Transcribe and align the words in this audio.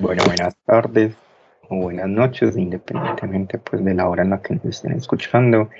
Bueno, 0.00 0.22
buenas 0.26 0.56
tardes 0.64 1.16
o 1.68 1.76
buenas 1.76 2.08
noches, 2.08 2.56
independientemente 2.56 3.58
pues 3.58 3.84
de 3.84 3.94
la 3.94 4.08
hora 4.08 4.22
en 4.22 4.30
la 4.30 4.40
que 4.40 4.54
nos 4.54 4.64
estén 4.64 4.92
escuchando. 4.92 5.70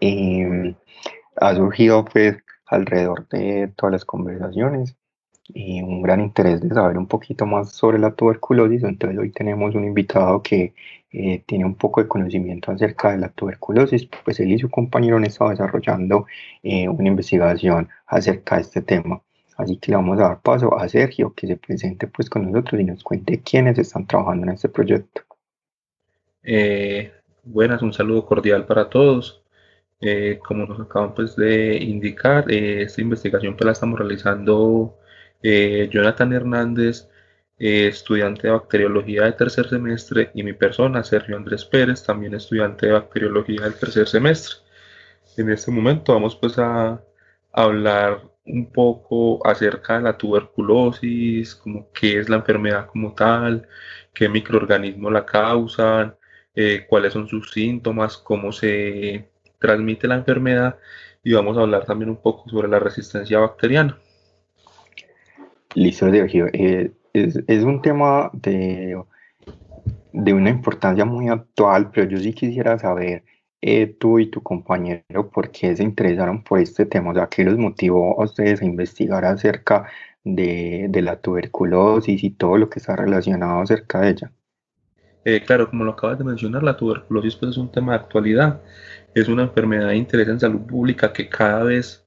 Em, 0.00 0.74
ha 1.36 1.54
surgido 1.54 2.04
pues 2.04 2.38
alrededor 2.66 3.28
de 3.28 3.72
todas 3.76 3.92
las 3.92 4.04
conversaciones 4.04 4.96
y 5.46 5.80
un 5.80 6.02
gran 6.02 6.20
interés 6.20 6.60
de 6.60 6.70
saber 6.74 6.98
un 6.98 7.06
poquito 7.06 7.46
más 7.46 7.72
sobre 7.72 8.00
la 8.00 8.14
tuberculosis. 8.14 8.82
Entonces 8.82 9.18
hoy 9.18 9.30
tenemos 9.30 9.76
un 9.76 9.84
invitado 9.84 10.42
que 10.42 10.74
eh, 11.12 11.44
tiene 11.46 11.64
un 11.64 11.76
poco 11.76 12.02
de 12.02 12.08
conocimiento 12.08 12.72
acerca 12.72 13.12
de 13.12 13.18
la 13.18 13.28
tuberculosis, 13.28 14.08
pues 14.24 14.40
él 14.40 14.52
y 14.52 14.58
su 14.58 14.70
compañero 14.70 15.18
han 15.18 15.24
estado 15.24 15.50
desarrollando 15.50 16.26
eh, 16.64 16.88
una 16.88 17.08
investigación 17.08 17.88
acerca 18.06 18.56
de 18.56 18.62
este 18.62 18.82
tema. 18.82 19.22
Así 19.56 19.76
que 19.76 19.90
le 19.90 19.96
vamos 19.96 20.18
a 20.18 20.24
dar 20.28 20.40
paso 20.40 20.78
a 20.78 20.88
Sergio, 20.88 21.34
que 21.34 21.46
se 21.46 21.56
presente 21.56 22.06
pues 22.06 22.30
con 22.30 22.50
nosotros 22.50 22.80
y 22.80 22.84
nos 22.84 23.02
cuente 23.02 23.42
quiénes 23.42 23.78
están 23.78 24.06
trabajando 24.06 24.46
en 24.46 24.52
este 24.54 24.68
proyecto. 24.68 25.22
Eh, 26.42 27.12
buenas, 27.44 27.82
un 27.82 27.92
saludo 27.92 28.26
cordial 28.26 28.66
para 28.66 28.88
todos. 28.88 29.42
Eh, 30.00 30.40
como 30.44 30.66
nos 30.66 30.80
acaban 30.80 31.14
pues, 31.14 31.36
de 31.36 31.76
indicar, 31.76 32.50
eh, 32.50 32.82
esta 32.82 33.00
investigación 33.00 33.54
pues, 33.56 33.66
la 33.66 33.72
estamos 33.72 33.98
realizando 33.98 34.98
Jonathan 35.42 36.32
Hernández, 36.32 37.08
estudiante 37.58 38.46
de 38.46 38.52
bacteriología 38.52 39.24
de 39.24 39.32
tercer 39.32 39.68
semestre, 39.68 40.30
y 40.34 40.42
mi 40.44 40.52
persona, 40.52 41.02
Sergio 41.02 41.36
Andrés 41.36 41.64
Pérez, 41.64 42.04
también 42.04 42.34
estudiante 42.34 42.86
de 42.86 42.92
bacteriología 42.92 43.62
del 43.62 43.74
tercer 43.74 44.06
semestre. 44.08 44.56
En 45.36 45.50
este 45.50 45.70
momento 45.72 46.12
vamos 46.14 46.36
pues 46.36 46.58
a 46.58 47.02
hablar 47.52 48.31
un 48.46 48.70
poco 48.72 49.46
acerca 49.46 49.98
de 49.98 50.02
la 50.02 50.18
tuberculosis, 50.18 51.54
como 51.54 51.90
qué 51.92 52.18
es 52.18 52.28
la 52.28 52.36
enfermedad 52.36 52.86
como 52.86 53.14
tal, 53.14 53.68
qué 54.12 54.28
microorganismos 54.28 55.12
la 55.12 55.24
causan, 55.24 56.16
eh, 56.54 56.86
cuáles 56.88 57.12
son 57.12 57.28
sus 57.28 57.50
síntomas, 57.50 58.16
cómo 58.18 58.52
se 58.52 59.30
transmite 59.58 60.08
la 60.08 60.16
enfermedad 60.16 60.78
y 61.24 61.32
vamos 61.34 61.56
a 61.56 61.62
hablar 61.62 61.84
también 61.84 62.10
un 62.10 62.20
poco 62.20 62.48
sobre 62.48 62.68
la 62.68 62.78
resistencia 62.78 63.38
bacteriana. 63.38 63.98
Listo. 65.74 66.08
Eh, 66.08 66.92
es, 67.12 67.40
es, 67.46 67.64
un 67.64 67.80
tema 67.80 68.30
de, 68.34 69.00
de 70.12 70.34
una 70.34 70.50
importancia 70.50 71.04
muy 71.04 71.28
actual, 71.28 71.90
pero 71.92 72.10
yo 72.10 72.18
sí 72.18 72.32
quisiera 72.34 72.78
saber 72.78 73.24
eh, 73.62 73.86
tú 73.98 74.18
y 74.18 74.26
tu 74.26 74.42
compañero 74.42 75.30
por 75.30 75.50
qué 75.50 75.74
se 75.76 75.82
interesaron 75.84 76.42
por 76.44 76.58
este 76.58 76.84
tema, 76.86 77.12
o 77.12 77.14
sea, 77.14 77.28
qué 77.28 77.44
los 77.44 77.56
motivó 77.56 78.20
a 78.20 78.24
ustedes 78.24 78.60
a 78.60 78.66
investigar 78.66 79.24
acerca 79.24 79.86
de, 80.24 80.86
de 80.90 81.02
la 81.02 81.20
tuberculosis 81.20 82.22
y 82.24 82.30
todo 82.30 82.58
lo 82.58 82.68
que 82.68 82.80
está 82.80 82.96
relacionado 82.96 83.60
acerca 83.60 84.00
de 84.00 84.10
ella. 84.10 84.32
Eh, 85.24 85.42
claro, 85.46 85.70
como 85.70 85.84
lo 85.84 85.92
acabas 85.92 86.18
de 86.18 86.24
mencionar, 86.24 86.62
la 86.64 86.76
tuberculosis 86.76 87.36
pues, 87.36 87.52
es 87.52 87.56
un 87.56 87.70
tema 87.70 87.92
de 87.92 87.98
actualidad, 88.00 88.60
es 89.14 89.28
una 89.28 89.44
enfermedad 89.44 89.88
de 89.88 89.96
interés 89.96 90.28
en 90.28 90.40
salud 90.40 90.62
pública 90.62 91.12
que 91.12 91.28
cada 91.28 91.62
vez 91.62 92.04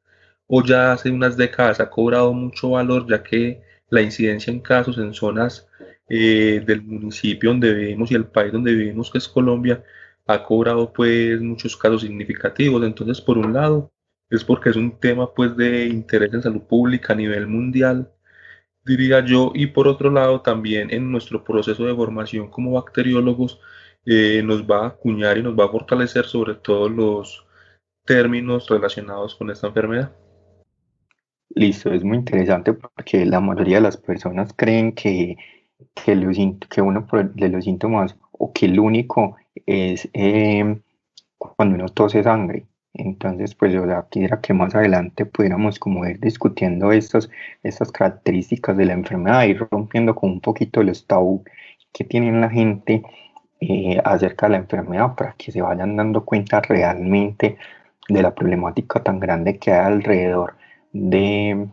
o 0.47 0.63
ya 0.63 0.91
hace 0.91 1.09
unas 1.09 1.37
décadas 1.37 1.79
ha 1.79 1.89
cobrado 1.89 2.33
mucho 2.33 2.71
valor, 2.71 3.07
ya 3.09 3.23
que 3.23 3.61
la 3.89 4.01
incidencia 4.01 4.51
en 4.51 4.59
casos 4.59 4.97
en 4.97 5.13
zonas 5.13 5.67
eh, 6.09 6.61
del 6.65 6.83
municipio 6.83 7.49
donde 7.49 7.73
vivimos 7.73 8.11
y 8.11 8.15
el 8.15 8.25
país 8.25 8.51
donde 8.51 8.73
vivimos, 8.73 9.09
que 9.09 9.17
es 9.19 9.27
Colombia, 9.27 9.83
ha 10.27 10.43
cobrado 10.43 10.91
pues 10.93 11.39
muchos 11.41 11.77
casos 11.77 12.01
significativos. 12.01 12.83
Entonces, 12.83 13.21
por 13.21 13.37
un 13.37 13.53
lado, 13.53 13.91
es 14.29 14.43
porque 14.43 14.69
es 14.69 14.75
un 14.75 14.99
tema 14.99 15.33
pues 15.33 15.55
de 15.55 15.85
interés 15.87 16.33
en 16.33 16.41
salud 16.41 16.61
pública 16.63 17.13
a 17.13 17.15
nivel 17.15 17.47
mundial, 17.47 18.11
diría 18.83 19.25
yo, 19.25 19.51
y 19.55 19.67
por 19.67 19.87
otro 19.87 20.11
lado 20.11 20.41
también 20.41 20.91
en 20.91 21.11
nuestro 21.11 21.43
proceso 21.43 21.85
de 21.85 21.95
formación 21.95 22.49
como 22.49 22.73
bacteriólogos 22.73 23.59
eh, 24.05 24.41
nos 24.43 24.63
va 24.63 24.83
a 24.83 24.87
acuñar 24.89 25.37
y 25.37 25.43
nos 25.43 25.57
va 25.57 25.65
a 25.65 25.69
fortalecer 25.69 26.25
sobre 26.25 26.55
todos 26.55 26.91
los 26.91 27.45
términos 28.05 28.69
relacionados 28.69 29.35
con 29.35 29.49
esta 29.49 29.67
enfermedad. 29.67 30.11
Listo, 31.49 31.91
es 31.91 32.03
muy 32.03 32.17
interesante 32.17 32.73
porque 32.73 33.25
la 33.25 33.39
mayoría 33.39 33.77
de 33.77 33.83
las 33.83 33.97
personas 33.97 34.53
creen 34.55 34.93
que, 34.93 35.37
que, 35.93 36.15
los, 36.15 36.37
que 36.69 36.81
uno 36.81 37.07
de 37.33 37.49
los 37.49 37.63
síntomas 37.63 38.15
o 38.31 38.51
que 38.53 38.65
el 38.65 38.79
único 38.79 39.37
es 39.65 40.09
em, 40.13 40.81
cuando 41.37 41.75
uno 41.75 41.89
tose 41.89 42.23
sangre. 42.23 42.65
Entonces, 42.93 43.55
pues 43.55 43.73
yo 43.73 43.83
quisiera 44.09 44.39
que 44.41 44.53
más 44.53 44.73
adelante 44.73 45.25
pudiéramos 45.25 45.79
como 45.79 46.05
ir 46.05 46.19
discutiendo 46.19 46.91
estas, 46.93 47.29
estas 47.61 47.91
características 47.91 48.77
de 48.77 48.85
la 48.85 48.93
enfermedad, 48.93 49.43
ir 49.43 49.67
rompiendo 49.69 50.15
con 50.15 50.31
un 50.31 50.41
poquito 50.41 50.81
los 50.81 51.05
tabú 51.05 51.43
que 51.91 52.05
tienen 52.05 52.41
la 52.41 52.49
gente 52.49 53.03
eh, 53.59 54.01
acerca 54.03 54.47
de 54.47 54.51
la 54.51 54.57
enfermedad 54.57 55.15
para 55.15 55.33
que 55.33 55.51
se 55.51 55.61
vayan 55.61 55.95
dando 55.97 56.23
cuenta 56.25 56.61
realmente 56.61 57.57
de 58.07 58.21
la 58.21 58.33
problemática 58.33 59.01
tan 59.03 59.19
grande 59.19 59.57
que 59.57 59.71
hay 59.71 59.85
alrededor 59.93 60.55
de, 60.93 61.67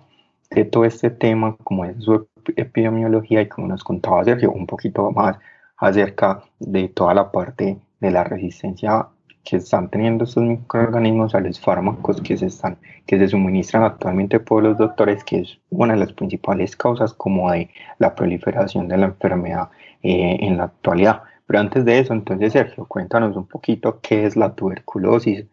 de 0.50 0.64
todo 0.64 0.84
este 0.84 1.10
tema, 1.10 1.56
como 1.62 1.84
es 1.84 2.02
su 2.02 2.26
epidemiología 2.56 3.42
y 3.42 3.48
como 3.48 3.68
nos 3.68 3.84
contaba 3.84 4.24
Sergio, 4.24 4.50
un 4.52 4.66
poquito 4.66 5.10
más 5.12 5.38
acerca 5.82 6.44
de 6.60 6.88
toda 6.88 7.12
la 7.12 7.32
parte 7.32 7.76
de 8.00 8.10
la 8.12 8.22
resistencia 8.22 9.08
que 9.42 9.56
están 9.56 9.90
teniendo 9.90 10.22
estos 10.22 10.44
microorganismos 10.44 11.34
a 11.34 11.40
los 11.40 11.58
fármacos 11.58 12.20
que 12.20 12.36
se 12.36 12.46
están 12.46 12.78
que 13.04 13.18
se 13.18 13.26
suministran 13.26 13.82
actualmente 13.82 14.38
por 14.38 14.62
los 14.62 14.78
doctores 14.78 15.24
que 15.24 15.40
es 15.40 15.58
una 15.70 15.94
de 15.94 15.98
las 15.98 16.12
principales 16.12 16.76
causas 16.76 17.12
como 17.12 17.50
de 17.50 17.68
la 17.98 18.14
proliferación 18.14 18.86
de 18.86 18.96
la 18.96 19.06
enfermedad 19.06 19.70
eh, 20.04 20.36
en 20.40 20.56
la 20.56 20.64
actualidad. 20.64 21.22
Pero 21.48 21.58
antes 21.58 21.84
de 21.84 21.98
eso 21.98 22.12
entonces 22.12 22.52
Sergio 22.52 22.86
cuéntanos 22.86 23.36
un 23.36 23.48
poquito 23.48 23.98
qué 24.00 24.24
es 24.24 24.36
la 24.36 24.54
tuberculosis. 24.54 25.46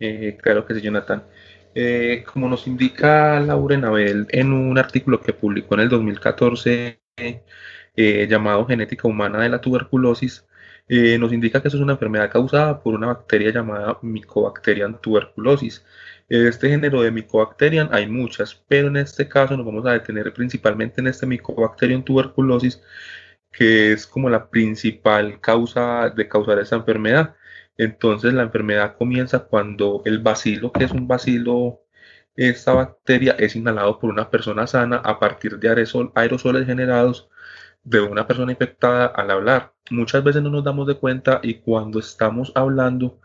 Eh, 0.00 0.36
claro 0.42 0.66
que 0.66 0.74
sí 0.74 0.80
Jonathan. 0.80 1.22
Eh, 1.76 2.24
como 2.32 2.48
nos 2.48 2.66
indica 2.66 3.38
Laura 3.38 3.76
Nabel 3.76 4.26
en 4.30 4.52
un 4.52 4.76
artículo 4.78 5.20
que 5.20 5.32
publicó 5.32 5.74
en 5.74 5.80
el 5.82 5.88
2014 5.88 6.98
eh, 7.96 8.26
llamado 8.28 8.66
genética 8.66 9.08
humana 9.08 9.40
de 9.42 9.48
la 9.48 9.60
tuberculosis, 9.60 10.46
eh, 10.88 11.18
nos 11.18 11.32
indica 11.32 11.62
que 11.62 11.68
eso 11.68 11.76
es 11.78 11.82
una 11.82 11.94
enfermedad 11.94 12.30
causada 12.30 12.82
por 12.82 12.94
una 12.94 13.06
bacteria 13.08 13.50
llamada 13.50 13.98
Mycobacterium 14.02 15.00
tuberculosis. 15.00 15.84
Este 16.28 16.68
género 16.68 17.02
de 17.02 17.10
Mycobacterium 17.10 17.88
hay 17.92 18.06
muchas, 18.06 18.54
pero 18.68 18.88
en 18.88 18.96
este 18.96 19.28
caso 19.28 19.56
nos 19.56 19.66
vamos 19.66 19.86
a 19.86 19.92
detener 19.92 20.32
principalmente 20.32 21.00
en 21.00 21.06
este 21.08 21.26
Mycobacterium 21.26 22.02
tuberculosis, 22.04 22.82
que 23.52 23.92
es 23.92 24.06
como 24.06 24.30
la 24.30 24.50
principal 24.50 25.40
causa 25.40 26.10
de 26.10 26.28
causar 26.28 26.58
esta 26.58 26.76
enfermedad. 26.76 27.36
Entonces 27.76 28.32
la 28.34 28.42
enfermedad 28.42 28.96
comienza 28.96 29.40
cuando 29.46 30.02
el 30.04 30.18
bacilo, 30.20 30.72
que 30.72 30.84
es 30.84 30.92
un 30.92 31.08
bacilo, 31.08 31.82
esta 32.36 32.72
bacteria 32.74 33.36
es 33.38 33.56
inhalado 33.56 33.98
por 33.98 34.10
una 34.10 34.30
persona 34.30 34.66
sana 34.66 34.96
a 34.98 35.18
partir 35.20 35.58
de 35.58 35.68
aerosoles 36.14 36.66
generados 36.66 37.28
de 37.84 38.00
una 38.00 38.26
persona 38.26 38.52
infectada 38.52 39.06
al 39.06 39.30
hablar. 39.30 39.74
Muchas 39.90 40.24
veces 40.24 40.42
no 40.42 40.50
nos 40.50 40.64
damos 40.64 40.86
de 40.86 40.96
cuenta 40.96 41.40
y 41.42 41.54
cuando 41.54 41.98
estamos 42.00 42.52
hablando 42.54 43.20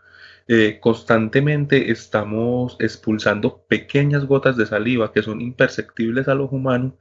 eh, 0.48 0.78
constantemente 0.80 1.90
estamos 1.90 2.76
expulsando 2.80 3.64
pequeñas 3.68 4.24
gotas 4.26 4.56
de 4.56 4.66
saliva 4.66 5.12
que 5.12 5.22
son 5.22 5.40
imperceptibles 5.40 6.28
a 6.28 6.34
los 6.34 6.50
humanos, 6.52 6.94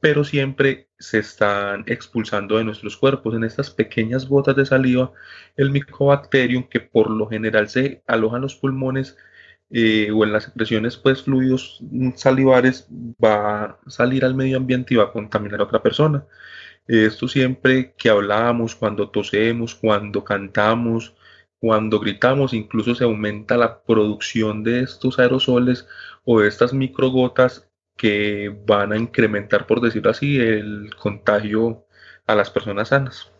pero 0.00 0.24
siempre 0.24 0.88
se 0.98 1.18
están 1.20 1.84
expulsando 1.86 2.58
de 2.58 2.64
nuestros 2.64 2.96
cuerpos. 2.96 3.34
En 3.34 3.44
estas 3.44 3.70
pequeñas 3.70 4.26
gotas 4.28 4.56
de 4.56 4.66
saliva, 4.66 5.12
el 5.56 5.70
micobacterium 5.70 6.64
que 6.68 6.80
por 6.80 7.10
lo 7.10 7.28
general 7.28 7.68
se 7.68 8.02
aloja 8.06 8.36
en 8.36 8.42
los 8.42 8.56
pulmones 8.56 9.16
eh, 9.70 10.10
o 10.12 10.24
en 10.24 10.32
las 10.32 10.44
secreciones 10.44 10.96
pues 10.96 11.22
fluidos 11.22 11.80
salivares 12.16 12.88
va 13.22 13.64
a 13.64 13.78
salir 13.86 14.24
al 14.24 14.34
medio 14.34 14.56
ambiente 14.56 14.94
y 14.94 14.96
va 14.96 15.04
a 15.04 15.12
contaminar 15.12 15.60
a 15.60 15.64
otra 15.64 15.82
persona. 15.82 16.26
Esto 16.86 17.28
siempre 17.28 17.94
que 17.96 18.10
hablamos, 18.10 18.74
cuando 18.74 19.10
tosemos, 19.10 19.74
cuando 19.74 20.24
cantamos, 20.24 21.14
cuando 21.60 22.00
gritamos, 22.00 22.54
incluso 22.54 22.94
se 22.94 23.04
aumenta 23.04 23.56
la 23.56 23.82
producción 23.82 24.64
de 24.64 24.80
estos 24.80 25.18
aerosoles 25.18 25.86
o 26.24 26.40
de 26.40 26.48
estas 26.48 26.72
microgotas 26.72 27.70
que 27.96 28.48
van 28.66 28.92
a 28.92 28.96
incrementar, 28.96 29.66
por 29.66 29.80
decirlo 29.80 30.10
así, 30.10 30.38
el 30.38 30.90
contagio 30.96 31.84
a 32.26 32.34
las 32.34 32.50
personas 32.50 32.88
sanas. 32.88 33.30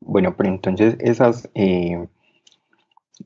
Bueno, 0.00 0.34
pero 0.36 0.48
entonces 0.48 0.96
esas, 0.98 1.48
eh, 1.54 2.08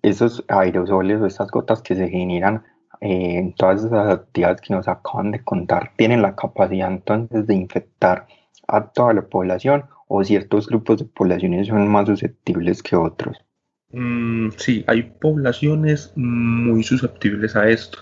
esos 0.02 0.44
aerosoles 0.48 1.20
o 1.20 1.26
estas 1.26 1.50
gotas 1.50 1.80
que 1.80 1.94
se 1.94 2.08
generan 2.08 2.64
eh, 3.00 3.38
en 3.38 3.54
todas 3.54 3.84
esas 3.84 4.10
actividades 4.10 4.60
que 4.60 4.74
nos 4.74 4.88
acaban 4.88 5.30
de 5.30 5.42
contar, 5.42 5.92
tienen 5.96 6.20
la 6.22 6.36
capacidad 6.36 6.88
entonces 6.88 7.46
de 7.46 7.54
infectar 7.54 8.26
a 8.68 8.92
toda 8.92 9.14
la 9.14 9.22
población 9.22 9.84
o 10.08 10.22
ciertos 10.24 10.66
grupos 10.66 10.98
de 10.98 11.04
poblaciones 11.06 11.68
son 11.68 11.88
más 11.88 12.06
susceptibles 12.06 12.82
que 12.82 12.96
otros? 12.96 13.36
Mm, 13.90 14.50
sí, 14.56 14.84
hay 14.86 15.02
poblaciones 15.02 16.12
muy 16.16 16.82
susceptibles 16.82 17.56
a 17.56 17.68
esto. 17.68 17.98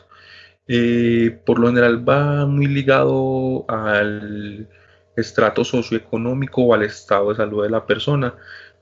Eh, 0.67 1.41
por 1.45 1.59
lo 1.59 1.69
general 1.69 2.09
va 2.09 2.47
muy 2.47 2.67
ligado 2.67 3.67
al 3.69 4.69
estrato 5.17 5.63
socioeconómico 5.65 6.63
o 6.63 6.75
al 6.75 6.83
estado 6.83 7.31
de 7.31 7.37
salud 7.37 7.63
de 7.65 7.71
la 7.71 7.87
persona. 7.87 8.35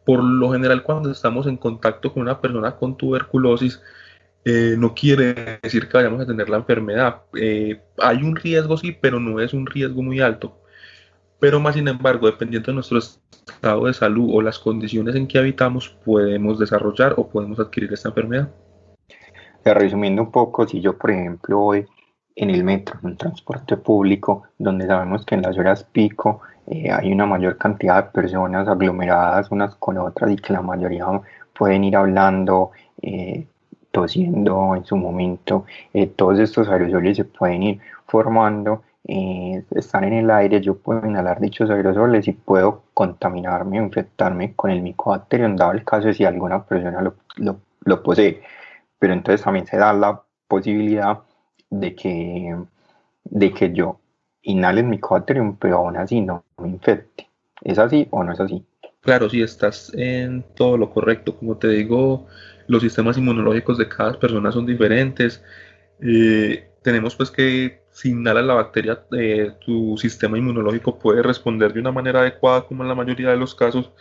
Por 0.05 0.23
lo 0.23 0.53
general, 0.53 0.83
cuando 0.83 1.11
estamos 1.11 1.47
en 1.47 1.57
contacto 1.57 2.13
con 2.13 2.23
una 2.23 2.41
persona 2.41 2.77
con 2.77 2.97
tuberculosis, 2.97 3.81
eh, 4.45 4.75
no 4.79 4.95
quiere 4.95 5.61
decir 5.63 5.89
que 5.89 5.97
vayamos 5.97 6.21
a 6.21 6.27
tener 6.27 6.49
la 6.49 6.57
enfermedad. 6.59 7.23
Eh, 7.35 7.81
hay 7.99 8.19
un 8.19 8.37
riesgo, 8.37 8.77
sí, 8.77 8.97
pero 9.01 9.21
no 9.21 9.41
es 9.41 9.53
un 9.53 9.67
riesgo 9.67 10.03
muy 10.03 10.21
alto. 10.21 10.62
Pero 11.43 11.59
más 11.59 11.75
sin 11.75 11.89
embargo, 11.89 12.27
dependiendo 12.29 12.69
de 12.69 12.75
nuestro 12.75 12.99
estado 12.99 13.87
de 13.87 13.93
salud 13.93 14.31
o 14.33 14.41
las 14.41 14.61
condiciones 14.61 15.17
en 15.17 15.27
que 15.27 15.39
habitamos, 15.41 15.89
podemos 15.89 16.57
desarrollar 16.57 17.15
o 17.17 17.27
podemos 17.27 17.59
adquirir 17.59 17.93
esta 17.93 18.11
enfermedad. 18.11 18.49
Resumiendo 19.65 20.23
un 20.23 20.31
poco, 20.31 20.69
si 20.69 20.81
yo, 20.81 20.97
por 20.97 21.11
ejemplo, 21.11 21.59
voy 21.59 21.85
en 22.37 22.51
el 22.51 22.63
metro, 22.63 23.01
en 23.01 23.11
un 23.11 23.17
transporte 23.17 23.77
público, 23.77 24.45
donde 24.57 24.87
sabemos 24.87 25.27
que 25.27 25.35
en 25.35 25.43
las 25.43 25.59
horas 25.59 25.83
pico 25.83 26.43
eh, 26.69 26.93
hay 26.93 27.13
una 27.13 27.27
mayor 27.27 27.59
cantidad 27.59 28.05
de 28.05 28.11
personas 28.13 28.69
aglomeradas 28.69 29.51
unas 29.51 29.75
con 29.75 29.99
otras 29.99 30.31
y 30.31 30.37
que 30.37 30.53
la 30.53 30.63
mayoría 30.63 31.07
pueden 31.59 31.83
ir 31.83 31.97
hablando, 31.97 32.71
eh, 33.03 33.49
tosiendo 33.91 34.77
en 34.77 34.85
su 34.85 34.97
momento, 34.97 35.65
eh, 35.93 36.07
todos 36.07 36.39
estos 36.39 36.69
aerosoles 36.69 37.17
se 37.17 37.25
pueden 37.25 37.65
ir 37.65 37.81
formando, 38.07 38.85
están 39.05 40.05
en 40.05 40.13
el 40.13 40.31
aire, 40.31 40.61
yo 40.61 40.77
puedo 40.77 41.05
inhalar 41.07 41.41
dichos 41.41 41.71
aerosoles 41.71 42.29
y 42.29 42.33
puedo 42.33 42.85
contaminarme 42.95 43.81
o 43.81 43.85
infectarme 43.85 44.55
con 44.55 44.71
el 44.71 44.83
micobacterium, 44.83 45.57
dado 45.57 45.73
el 45.73 45.85
caso 45.85 46.13
si 46.13 46.25
alguna 46.25 46.65
persona 46.65 47.03
lo, 47.03 47.17
lo, 47.37 47.61
lo 47.85 48.03
posee. 48.03 48.43
Pero 48.99 49.13
entonces 49.13 49.43
también 49.43 49.67
se 49.67 49.77
da 49.77 49.93
la 49.93 50.23
posibilidad 50.47 51.19
de 51.71 51.95
que, 51.95 52.57
de 53.25 53.53
que 53.53 53.73
yo 53.73 53.99
inhale 54.43 54.81
el 54.81 54.87
micobacterium, 54.87 55.57
pero 55.57 55.79
aún 55.79 55.97
así 55.97 56.21
no 56.21 56.45
me 56.59 56.69
infecte. 56.69 57.29
¿Es 57.63 57.79
así 57.79 58.07
o 58.11 58.23
no 58.23 58.33
es 58.33 58.41
así? 58.41 58.65
Claro, 59.01 59.29
sí, 59.29 59.43
estás 59.43 59.93
en 59.95 60.45
todo 60.55 60.77
lo 60.77 60.91
correcto. 60.91 61.37
Como 61.37 61.57
te 61.57 61.69
digo, 61.69 62.27
los 62.69 62.83
sistemas 62.83 63.19
inmunológicos 63.19 63.79
de 63.79 63.89
cada 63.89 64.19
persona 64.19 64.53
son 64.53 64.67
diferentes. 64.67 65.43
Eh, 66.01 66.71
tenemos 66.83 67.17
pues 67.17 67.31
que 67.31 67.82
si 67.93 68.11
inhalas 68.11 68.45
la 68.45 68.55
bacteria, 68.55 69.05
eh, 69.13 69.53
tu 69.65 69.97
sistema 69.99 70.39
inmunológico 70.39 70.99
puede 70.99 71.23
responder 71.23 71.73
de 71.73 71.81
una 71.81 71.93
manera 71.93 72.21
adecuada 72.21 72.63
como 72.63 72.83
en 72.83 72.89
la 72.89 72.95
mayoría 72.95 73.31
de 73.31 73.37
los 73.37 73.55
casos 73.55 73.93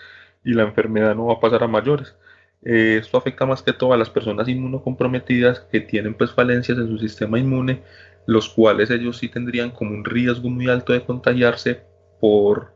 y 0.44 0.54
la 0.54 0.64
enfermedad 0.64 1.14
no 1.14 1.28
va 1.28 1.34
a 1.34 1.40
pasar 1.40 1.64
a 1.64 1.68
mayores. 1.68 2.16
Eh, 2.64 2.98
esto 3.02 3.18
afecta 3.18 3.46
más 3.46 3.62
que 3.62 3.74
todo 3.74 3.94
a 3.94 3.98
las 3.98 4.10
personas 4.10 4.48
inmunocomprometidas 4.48 5.62
que 5.72 5.82
tienen 5.82 6.14
pues 6.14 6.32
falencias 6.32 6.78
en 6.78 6.88
su 6.88 6.98
sistema 7.00 7.38
inmune, 7.38 7.84
los 8.28 8.50
cuales 8.50 8.90
ellos 8.92 9.18
sí 9.18 9.28
tendrían 9.30 9.72
como 9.72 9.92
un 9.92 10.06
riesgo 10.06 10.50
muy 10.50 10.70
alto 10.70 10.94
de 10.94 11.04
contagiarse 11.04 11.82
por, 12.22 12.74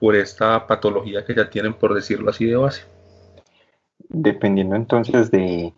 por 0.00 0.16
esta 0.16 0.66
patología 0.66 1.24
que 1.24 1.34
ya 1.34 1.48
tienen, 1.50 1.74
por 1.74 1.94
decirlo 1.94 2.30
así 2.30 2.46
de 2.46 2.56
base. 2.56 2.82
Dependiendo 4.08 4.74
entonces 4.74 5.30
de, 5.30 5.72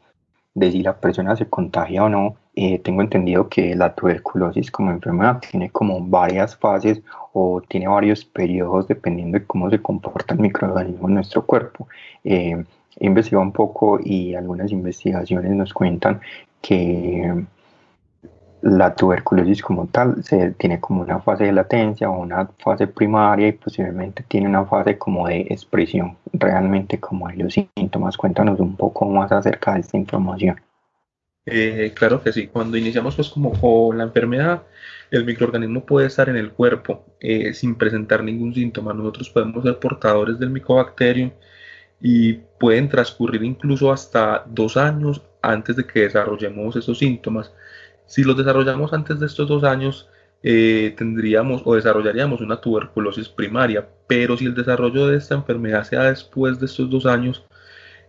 de 0.61 0.71
si 0.71 0.83
la 0.83 0.97
persona 0.97 1.35
se 1.35 1.49
contagia 1.49 2.05
o 2.05 2.09
no, 2.09 2.37
eh, 2.55 2.79
tengo 2.81 3.01
entendido 3.03 3.49
que 3.49 3.75
la 3.75 3.95
tuberculosis 3.95 4.71
como 4.71 4.91
enfermedad 4.91 5.41
tiene 5.51 5.71
como 5.71 6.01
varias 6.07 6.57
fases 6.57 7.03
o 7.33 7.63
tiene 7.67 7.89
varios 7.89 8.25
periodos 8.25 8.87
dependiendo 8.87 9.39
de 9.39 9.47
cómo 9.47 9.71
se 9.71 9.81
comporta 9.81 10.35
el 10.35 10.41
microorganismo 10.41 11.09
en 11.09 11.15
nuestro 11.15 11.47
cuerpo. 11.47 11.89
Eh, 12.25 12.63
he 12.99 13.07
investigado 13.07 13.43
un 13.43 13.53
poco 13.53 13.99
y 14.03 14.35
algunas 14.35 14.71
investigaciones 14.71 15.51
nos 15.53 15.73
cuentan 15.73 16.21
que 16.61 17.47
la 18.63 18.95
tuberculosis 18.95 19.63
como 19.63 19.87
tal 19.87 20.23
se 20.23 20.51
tiene 20.53 20.81
como 20.81 21.03
una 21.03 21.21
fase 21.21 21.45
de 21.45 21.53
latencia 21.53 22.11
o 22.11 22.21
una 22.21 22.47
fase 22.59 22.87
primaria 22.87 23.49
y 23.49 23.53
posiblemente 23.53 24.25
tiene 24.29 24.49
una 24.49 24.65
fase 24.67 24.99
como 24.99 25.29
de 25.29 25.41
expresión 25.49 26.19
realmente 26.33 27.01
como 27.01 27.29
de 27.29 27.37
los 27.37 27.55
síntomas. 27.55 28.17
Cuéntanos 28.17 28.61
un 28.61 28.77
poco 28.77 29.07
más 29.07 29.33
acerca 29.33 29.75
de 29.75 29.81
esta 29.81 29.97
información. 29.97 30.61
Eh, 31.47 31.93
claro 31.97 32.23
que 32.23 32.33
sí, 32.33 32.49
cuando 32.49 32.77
iniciamos 32.77 33.17
pues 33.17 33.29
como 33.31 33.93
la 33.95 34.05
enfermedad, 34.05 34.63
el 35.11 35.25
microorganismo 35.25 35.85
puede 35.85 36.07
estar 36.07 36.29
en 36.29 36.37
el 36.37 36.53
cuerpo 36.53 37.05
eh, 37.19 37.55
sin 37.55 37.77
presentar 37.77 38.23
ningún 38.23 38.55
síntoma. 38.55 38.93
Nosotros 38.93 39.31
podemos 39.31 39.65
ser 39.65 39.79
portadores 39.79 40.39
del 40.39 40.51
micobacterium 40.51 41.33
y 42.01 42.35
pueden 42.35 42.89
transcurrir 42.89 43.43
incluso 43.43 43.91
hasta 43.93 44.45
dos 44.47 44.77
años 44.77 45.23
antes 45.43 45.77
de 45.77 45.87
que 45.87 46.01
desarrollemos 46.01 46.77
esos 46.77 46.99
síntomas. 46.99 47.53
Si 48.11 48.25
los 48.25 48.37
desarrollamos 48.37 48.93
antes 48.93 49.21
de 49.21 49.27
estos 49.27 49.47
dos 49.49 49.63
años, 49.63 50.09
eh, 50.43 50.95
tendríamos 50.99 51.63
o 51.65 51.77
desarrollaríamos 51.77 52.41
una 52.41 52.61
tuberculosis 52.61 53.29
primaria, 53.29 53.89
pero 54.09 54.37
si 54.37 54.47
el 54.47 54.55
desarrollo 54.55 55.07
de 55.07 55.17
esta 55.19 55.37
enfermedad 55.37 55.85
sea 55.85 56.03
después 56.05 56.59
de 56.59 56.67
estos 56.67 56.91
dos 56.91 57.07
años, 57.07 57.45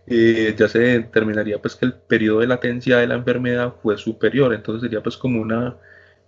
eh, 0.08 0.54
ya 0.58 0.68
se 0.68 0.80
determinaría 0.80 1.60
pues 1.62 1.76
que 1.76 1.86
el 1.86 1.94
periodo 1.94 2.40
de 2.40 2.48
latencia 2.48 2.98
de 2.98 3.06
la 3.06 3.14
enfermedad 3.14 3.74
fue 3.80 3.96
superior, 3.96 4.52
entonces 4.54 4.82
sería 4.82 5.02
pues 5.04 5.16
como 5.16 5.40
una, 5.40 5.76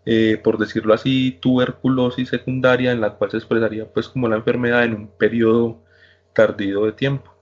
eh, 0.06 0.40
por 0.44 0.58
decirlo 0.58 0.94
así, 0.94 1.38
tuberculosis 1.40 2.28
secundaria 2.28 2.92
en 2.92 3.00
la 3.00 3.14
cual 3.16 3.30
se 3.32 3.38
expresaría 3.38 3.86
pues 3.92 4.08
como 4.08 4.28
la 4.28 4.36
enfermedad 4.36 4.84
en 4.84 4.94
un 4.94 5.08
periodo 5.08 5.82
tardío 6.32 6.86
de 6.86 6.92
tiempo. 6.92 7.33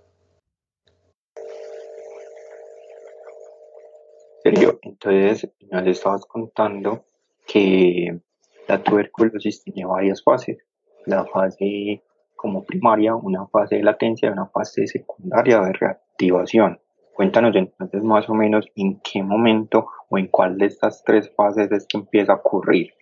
Sergio, 4.43 4.81
entonces 4.83 5.49
nos 5.71 5.87
estabas 5.87 6.27
contando 6.27 7.05
que 7.47 8.19
la 8.67 8.83
tuberculosis 8.83 9.63
tiene 9.63 9.85
varias 9.85 10.23
fases. 10.23 10.59
La 11.07 11.25
fase 11.25 12.03
como 12.35 12.65
primaria, 12.65 13.15
una 13.15 13.47
fase 13.47 13.77
de 13.77 13.85
latencia 13.85 14.29
y 14.29 14.33
una 14.33 14.47
fase 14.47 14.87
secundaria 14.89 15.61
de 15.61 15.73
reactivación. 15.73 16.81
Cuéntanos 17.15 17.55
entonces 17.55 18.03
más 18.03 18.29
o 18.29 18.35
menos 18.35 18.67
en 18.75 19.01
qué 19.01 19.23
momento 19.23 19.87
o 20.09 20.19
en 20.19 20.27
cuál 20.27 20.59
de 20.59 20.67
estas 20.67 21.05
tres 21.05 21.33
fases 21.37 21.71
esto 21.71 21.99
empieza 21.99 22.33
a 22.33 22.37
ocurrir 22.37 22.95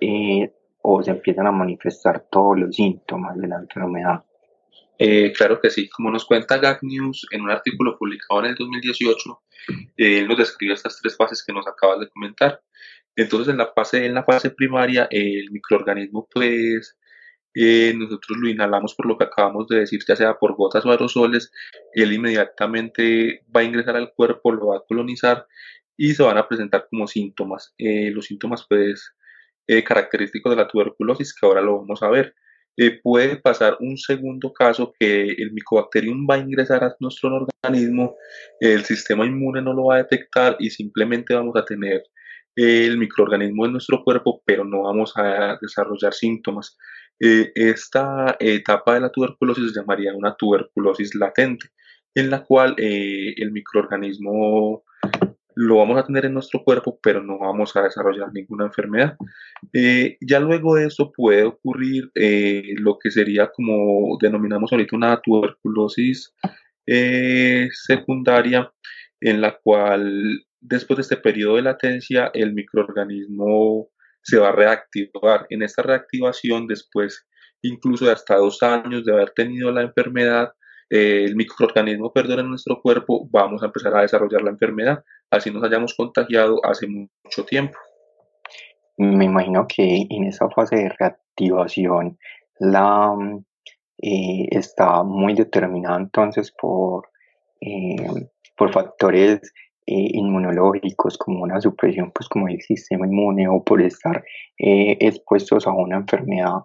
eh, 0.00 0.52
o 0.82 1.02
se 1.02 1.10
empiezan 1.10 1.46
a 1.48 1.52
manifestar 1.52 2.20
todos 2.30 2.58
los 2.58 2.76
síntomas 2.76 3.36
de 3.36 3.48
la 3.48 3.56
enfermedad. 3.56 4.22
Eh, 4.98 5.32
claro 5.32 5.60
que 5.60 5.70
sí, 5.70 5.88
como 5.88 6.10
nos 6.10 6.24
cuenta 6.24 6.58
Gag 6.58 6.78
News 6.82 7.26
en 7.32 7.42
un 7.42 7.50
artículo 7.50 7.96
publicado 7.98 8.40
en 8.40 8.50
el 8.50 8.54
2018, 8.54 9.42
eh, 9.96 10.18
él 10.20 10.28
nos 10.28 10.38
describe 10.38 10.74
estas 10.74 11.00
tres 11.00 11.16
fases 11.16 11.42
que 11.44 11.52
nos 11.52 11.66
acabas 11.66 12.00
de 12.00 12.08
comentar. 12.08 12.62
Entonces, 13.16 13.48
en 13.48 13.58
la 13.58 13.72
fase, 13.74 14.06
en 14.06 14.14
la 14.14 14.24
fase 14.24 14.50
primaria, 14.50 15.08
el 15.10 15.50
microorganismo, 15.50 16.28
pues, 16.32 16.96
eh, 17.54 17.94
nosotros 17.96 18.38
lo 18.38 18.48
inhalamos 18.48 18.94
por 18.94 19.06
lo 19.06 19.16
que 19.18 19.24
acabamos 19.24 19.68
de 19.68 19.80
decir, 19.80 20.00
ya 20.06 20.16
sea 20.16 20.38
por 20.38 20.56
gotas 20.56 20.84
o 20.86 20.90
aerosoles, 20.90 21.52
él 21.92 22.12
inmediatamente 22.12 23.44
va 23.54 23.60
a 23.60 23.64
ingresar 23.64 23.96
al 23.96 24.12
cuerpo, 24.14 24.52
lo 24.52 24.68
va 24.68 24.78
a 24.78 24.84
colonizar 24.86 25.46
y 25.96 26.14
se 26.14 26.22
van 26.24 26.38
a 26.38 26.48
presentar 26.48 26.88
como 26.90 27.06
síntomas. 27.06 27.74
los 27.78 28.26
síntomas, 28.26 28.66
pues, 28.68 29.14
característicos 29.84 30.50
de 30.50 30.56
la 30.56 30.68
tuberculosis, 30.68 31.34
que 31.34 31.46
ahora 31.46 31.60
lo 31.62 31.78
vamos 31.78 32.02
a 32.02 32.10
ver. 32.10 32.34
Eh, 32.76 33.00
puede 33.02 33.36
pasar 33.36 33.76
un 33.80 33.96
segundo 33.96 34.52
caso 34.52 34.92
que 34.98 35.30
el 35.30 35.52
micobacterium 35.52 36.26
va 36.28 36.34
a 36.34 36.38
ingresar 36.38 36.82
a 36.82 36.96
nuestro 36.98 37.46
organismo, 37.62 38.16
el 38.60 38.84
sistema 38.84 39.24
inmune 39.24 39.62
no 39.62 39.72
lo 39.72 39.86
va 39.86 39.96
a 39.96 40.02
detectar 40.02 40.56
y 40.58 40.70
simplemente 40.70 41.34
vamos 41.34 41.56
a 41.56 41.64
tener 41.64 42.02
el 42.56 42.98
microorganismo 42.98 43.66
en 43.66 43.72
nuestro 43.72 44.02
cuerpo, 44.04 44.42
pero 44.44 44.64
no 44.64 44.82
vamos 44.82 45.12
a 45.16 45.58
desarrollar 45.60 46.14
síntomas. 46.14 46.76
Eh, 47.20 47.52
esta 47.54 48.36
etapa 48.40 48.94
de 48.94 49.00
la 49.00 49.10
tuberculosis 49.10 49.72
se 49.72 49.80
llamaría 49.80 50.14
una 50.14 50.36
tuberculosis 50.36 51.14
latente, 51.14 51.68
en 52.14 52.30
la 52.30 52.44
cual 52.44 52.74
eh, 52.78 53.34
el 53.36 53.50
microorganismo 53.52 54.83
lo 55.56 55.76
vamos 55.78 55.98
a 55.98 56.04
tener 56.04 56.26
en 56.26 56.34
nuestro 56.34 56.62
cuerpo, 56.64 56.98
pero 57.02 57.22
no 57.22 57.38
vamos 57.38 57.74
a 57.76 57.82
desarrollar 57.82 58.32
ninguna 58.32 58.66
enfermedad. 58.66 59.16
Eh, 59.72 60.16
ya 60.20 60.40
luego 60.40 60.74
de 60.74 60.86
eso 60.86 61.12
puede 61.12 61.44
ocurrir 61.44 62.10
eh, 62.14 62.74
lo 62.78 62.98
que 62.98 63.10
sería 63.10 63.50
como 63.52 64.18
denominamos 64.20 64.72
ahorita 64.72 64.96
una 64.96 65.20
tuberculosis 65.20 66.34
eh, 66.86 67.68
secundaria, 67.72 68.72
en 69.20 69.40
la 69.40 69.56
cual 69.62 70.44
después 70.60 70.96
de 70.96 71.02
este 71.02 71.16
periodo 71.16 71.56
de 71.56 71.62
latencia 71.62 72.30
el 72.34 72.52
microorganismo 72.54 73.88
se 74.22 74.38
va 74.38 74.48
a 74.48 74.52
reactivar. 74.52 75.46
En 75.50 75.62
esta 75.62 75.82
reactivación, 75.82 76.66
después 76.66 77.26
incluso 77.62 78.06
de 78.06 78.12
hasta 78.12 78.36
dos 78.36 78.62
años 78.62 79.04
de 79.04 79.12
haber 79.12 79.30
tenido 79.30 79.70
la 79.70 79.82
enfermedad, 79.82 80.52
el 80.90 81.34
microorganismo 81.34 82.12
perdona 82.12 82.42
en 82.42 82.50
nuestro 82.50 82.80
cuerpo, 82.82 83.28
vamos 83.30 83.62
a 83.62 83.66
empezar 83.66 83.96
a 83.96 84.02
desarrollar 84.02 84.42
la 84.42 84.50
enfermedad 84.50 85.02
así 85.36 85.50
nos 85.50 85.64
hayamos 85.64 85.94
contagiado 85.94 86.60
hace 86.64 86.86
mucho 86.86 87.44
tiempo. 87.44 87.78
Me 88.96 89.24
imagino 89.24 89.66
que 89.66 90.06
en 90.08 90.24
esa 90.24 90.48
fase 90.50 90.76
de 90.76 90.88
reactivación 90.90 92.18
la 92.58 93.14
eh, 93.98 94.48
está 94.50 95.02
muy 95.02 95.34
determinada 95.34 95.98
entonces 95.98 96.52
por, 96.52 97.08
eh, 97.60 98.28
por 98.56 98.72
factores 98.72 99.40
eh, 99.86 100.08
inmunológicos 100.12 101.18
como 101.18 101.42
una 101.42 101.60
supresión 101.60 102.10
pues 102.12 102.28
como 102.28 102.48
el 102.48 102.60
sistema 102.62 103.06
inmune 103.06 103.48
o 103.48 103.62
por 103.62 103.82
estar 103.82 104.24
expuestos 104.56 105.66
a 105.66 105.72
una 105.72 105.96
enfermedad 105.96 106.60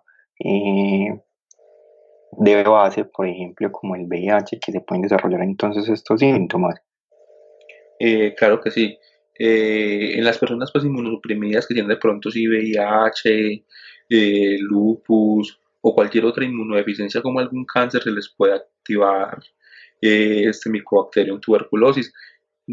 de 2.32 2.64
base, 2.64 3.06
por 3.06 3.28
ejemplo, 3.28 3.72
como 3.72 3.96
el 3.96 4.06
VIH, 4.06 4.60
que 4.60 4.72
se 4.72 4.82
pueden 4.82 5.02
desarrollar 5.02 5.42
entonces 5.42 5.90
estos 5.90 6.20
síntomas? 6.20 6.76
Eh, 8.00 8.34
claro 8.38 8.62
que 8.62 8.72
sí. 8.72 8.98
Eh, 9.38 10.18
en 10.18 10.24
las 10.24 10.38
personas 10.38 10.72
pues 10.72 10.84
inmunosuprimidas 10.84 11.68
que 11.68 11.74
tienen 11.74 11.90
de 11.90 11.98
pronto 11.98 12.32
sí 12.32 12.48
VIH, 12.48 13.66
lupus 14.62 15.60
o 15.82 15.96
cualquier 15.96 16.26
otra 16.26 16.44
inmunodeficiencia 16.46 17.22
como 17.22 17.40
algún 17.40 17.66
cáncer 17.66 18.04
se 18.04 18.12
les 18.12 18.34
puede 18.36 18.54
activar 18.56 19.40
este 20.02 20.70
micobacterium 20.70 21.40
tuberculosis. 21.40 22.14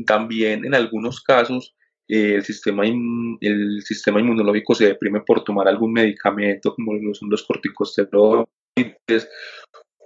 También 0.07 0.65
en 0.65 0.75
algunos 0.75 1.21
casos 1.23 1.77
el, 2.09 2.45
sistema 2.45 2.85
el 2.85 3.83
sistema 3.83 4.21
inmunológico 4.21 4.75
se 4.75 4.87
deprime 4.87 5.21
por 5.21 5.43
tomar 5.43 5.69
algún 5.69 5.93
medicamento 5.93 6.75
como 6.75 6.93
son 7.15 7.31
los 7.31 7.45
corticosteroides 7.45 8.49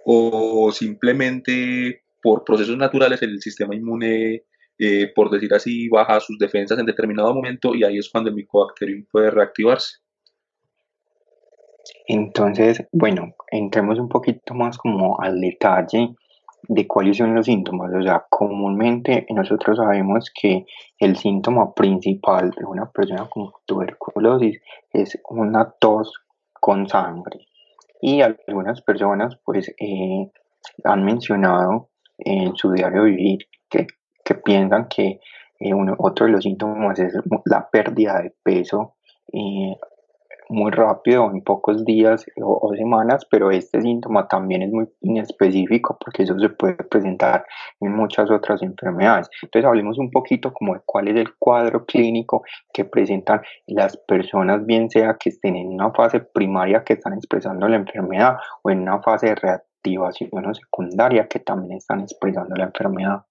o 0.05 0.73
simplemente 0.73 2.03
por 2.23 2.45
procesos 2.45 2.77
naturales 2.77 3.23
el 3.23 3.41
sistema 3.41 3.75
inmune, 3.75 4.45
eh, 4.81 5.13
por 5.15 5.31
decir 5.31 5.53
así, 5.53 5.89
baja 5.89 6.21
sus 6.21 6.39
defensas 6.39 6.79
en 6.79 6.87
determinado 6.87 7.35
momento 7.35 7.75
y 7.75 7.85
ahí 7.85 7.99
es 7.99 8.09
cuando 8.11 8.31
el 8.31 8.37
micobacterium 8.37 9.05
puede 9.13 9.31
reactivarse. 9.31 9.99
Entonces, 12.07 12.87
bueno, 12.93 13.35
entremos 13.51 13.99
un 13.99 14.09
poquito 14.09 14.55
más 14.55 14.79
como 14.79 15.21
al 15.21 15.39
detalle 15.39 16.15
de 16.63 16.87
cuáles 16.87 17.19
son 17.19 17.35
los 17.35 17.47
síntomas. 17.47 17.93
O 17.95 18.03
sea, 18.03 18.25
comúnmente 18.31 19.27
nosotros 19.31 19.77
sabemos 19.77 20.31
que 20.35 20.65
el 20.99 21.17
síntoma 21.17 21.75
principal 21.75 22.51
de 22.51 22.65
una 22.65 22.91
persona 22.91 23.29
con 23.29 23.51
tuberculosis 23.67 24.61
es 24.93 25.21
una 25.29 25.71
tos 25.79 26.13
con 26.53 26.89
sangre. 26.89 27.47
Y 28.01 28.23
algunas 28.23 28.81
personas 28.81 29.37
pues 29.45 29.75
eh, 29.79 30.31
han 30.85 31.05
mencionado 31.05 31.91
en 32.19 32.57
su 32.57 32.73
diario 32.73 33.05
vivir 33.05 33.47
que, 33.69 33.87
piensan 34.35 34.89
que 34.89 35.21
eh, 35.61 35.73
otro 35.99 36.27
de 36.27 36.33
los 36.33 36.45
síntomas 36.45 36.99
es 36.99 37.15
la 37.45 37.69
pérdida 37.71 38.21
de 38.23 38.35
peso 38.43 38.95
eh, 39.33 39.77
muy 40.51 40.73
rápido, 40.73 41.31
en 41.31 41.43
pocos 41.43 41.85
días 41.85 42.27
o, 42.43 42.73
semanas, 42.77 43.25
pero 43.31 43.51
este 43.51 43.81
síntoma 43.81 44.27
también 44.27 44.63
es 44.63 44.73
muy 44.73 44.89
inespecífico 45.01 45.97
porque 46.05 46.25
eso 46.25 46.39
se 46.39 46.49
puede 46.49 46.75
presentar 46.75 47.45
en 47.81 47.95
muchas 47.95 48.31
otras 48.31 48.61
enfermedades. 48.63 49.31
Entonces 49.43 49.67
hablemos 49.67 49.99
un 49.99 50.11
poquito 50.11 50.53
como 50.53 50.75
de 50.75 50.81
cuál 50.85 51.09
es 51.09 51.17
el 51.17 51.35
cuadro 51.39 51.87
clínico 51.87 52.43
que 52.73 52.85
presentan 52.85 53.41
las 53.69 53.97
personas, 53.97 54.67
bien 54.67 54.91
sea 54.91 55.17
que 55.19 55.31
estén 55.31 55.57
en 55.57 55.69
una 55.69 55.93
fase 55.93 56.21
primaria 56.21 56.83
que 56.85 56.95
están 56.95 57.15
expresando 57.15 57.69
la 57.69 57.77
enfermedad 57.77 58.37
o 58.63 58.71
en 58.71 58.81
una 58.81 59.01
fase 59.01 59.29
de 59.29 59.35
reactivación 59.37 60.31
o 60.47 60.55
secundaria 60.55 61.29
que 61.29 61.39
también 61.39 61.79
están 61.79 62.01
expresando 62.01 62.57
la 62.57 62.65
enfermedad. 62.65 63.23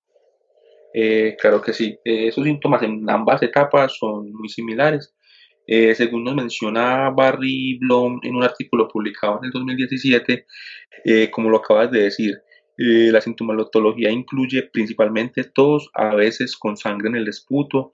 Eh, 0.93 1.35
claro 1.39 1.61
que 1.61 1.73
sí, 1.73 1.97
eh, 2.03 2.27
esos 2.27 2.43
síntomas 2.45 2.81
en 2.83 3.09
ambas 3.09 3.41
etapas 3.43 3.95
son 3.97 4.31
muy 4.31 4.49
similares. 4.49 5.13
Eh, 5.71 5.93
según 5.93 6.23
nos 6.23 6.33
menciona 6.33 7.11
Barry 7.11 7.77
Blom 7.77 8.19
en 8.23 8.35
un 8.35 8.43
artículo 8.43 8.87
publicado 8.87 9.37
en 9.37 9.45
el 9.45 9.51
2017, 9.51 10.47
eh, 11.05 11.29
como 11.29 11.51
lo 11.51 11.57
acabas 11.57 11.91
de 11.91 12.01
decir, 12.01 12.39
eh, 12.75 13.11
la 13.11 13.21
sintomatología 13.21 14.09
incluye 14.09 14.63
principalmente 14.63 15.43
tos, 15.43 15.91
a 15.93 16.15
veces 16.15 16.57
con 16.57 16.75
sangre 16.75 17.09
en 17.09 17.17
el 17.17 17.27
esputo, 17.27 17.93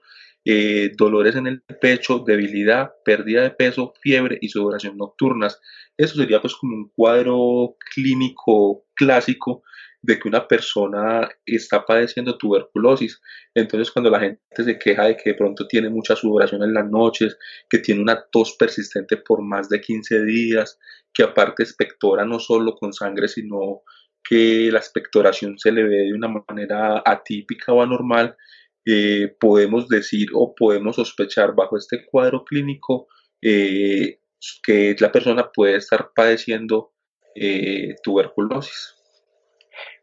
dolores 0.96 1.34
en 1.36 1.48
el 1.48 1.60
pecho, 1.80 2.20
debilidad, 2.20 2.92
pérdida 3.04 3.42
de 3.42 3.50
peso, 3.50 3.92
fiebre 4.00 4.38
y 4.40 4.48
sudoración 4.48 4.96
nocturnas. 4.96 5.60
Eso 5.98 6.16
sería 6.16 6.40
pues 6.40 6.54
como 6.54 6.76
un 6.76 6.88
cuadro 6.94 7.76
clínico 7.94 8.86
clásico 8.94 9.64
de 10.06 10.20
que 10.20 10.28
una 10.28 10.46
persona 10.46 11.28
está 11.44 11.84
padeciendo 11.84 12.38
tuberculosis. 12.38 13.20
Entonces, 13.54 13.90
cuando 13.90 14.08
la 14.08 14.20
gente 14.20 14.40
se 14.56 14.78
queja 14.78 15.06
de 15.06 15.16
que 15.16 15.30
de 15.30 15.34
pronto 15.34 15.66
tiene 15.66 15.90
mucha 15.90 16.14
sudoración 16.14 16.62
en 16.62 16.72
las 16.72 16.88
noches, 16.88 17.36
que 17.68 17.78
tiene 17.78 18.00
una 18.00 18.24
tos 18.30 18.56
persistente 18.56 19.16
por 19.16 19.42
más 19.42 19.68
de 19.68 19.80
15 19.80 20.24
días, 20.24 20.78
que 21.12 21.24
aparte 21.24 21.64
espectora 21.64 22.24
no 22.24 22.38
solo 22.38 22.76
con 22.76 22.92
sangre, 22.92 23.26
sino 23.26 23.82
que 24.22 24.70
la 24.70 24.78
expectoración 24.78 25.58
se 25.58 25.72
le 25.72 25.82
ve 25.82 26.04
de 26.04 26.14
una 26.14 26.28
manera 26.28 27.02
atípica 27.04 27.72
o 27.72 27.82
anormal, 27.82 28.36
eh, 28.84 29.34
podemos 29.40 29.88
decir 29.88 30.28
o 30.34 30.54
podemos 30.54 30.94
sospechar 30.94 31.56
bajo 31.56 31.76
este 31.76 32.06
cuadro 32.06 32.44
clínico 32.44 33.08
eh, 33.42 34.20
que 34.62 34.94
la 35.00 35.10
persona 35.10 35.50
puede 35.52 35.76
estar 35.76 36.10
padeciendo 36.14 36.92
eh, 37.34 37.96
tuberculosis. 38.04 38.95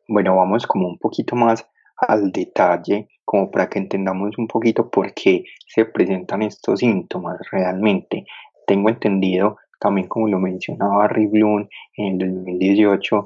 Bueno, 0.07 0.35
vamos 0.35 0.67
como 0.67 0.87
un 0.87 0.97
poquito 0.97 1.35
más 1.35 1.65
al 1.95 2.31
detalle, 2.31 3.07
como 3.23 3.49
para 3.49 3.69
que 3.69 3.79
entendamos 3.79 4.37
un 4.37 4.47
poquito 4.47 4.89
por 4.89 5.13
qué 5.13 5.45
se 5.67 5.85
presentan 5.85 6.41
estos 6.41 6.79
síntomas 6.79 7.39
realmente. 7.51 8.25
Tengo 8.67 8.89
entendido, 8.89 9.57
también 9.79 10.07
como 10.07 10.27
lo 10.27 10.39
mencionaba 10.39 11.05
Harry 11.05 11.29
en 11.97 12.21
el 12.21 12.35
2018, 12.35 13.23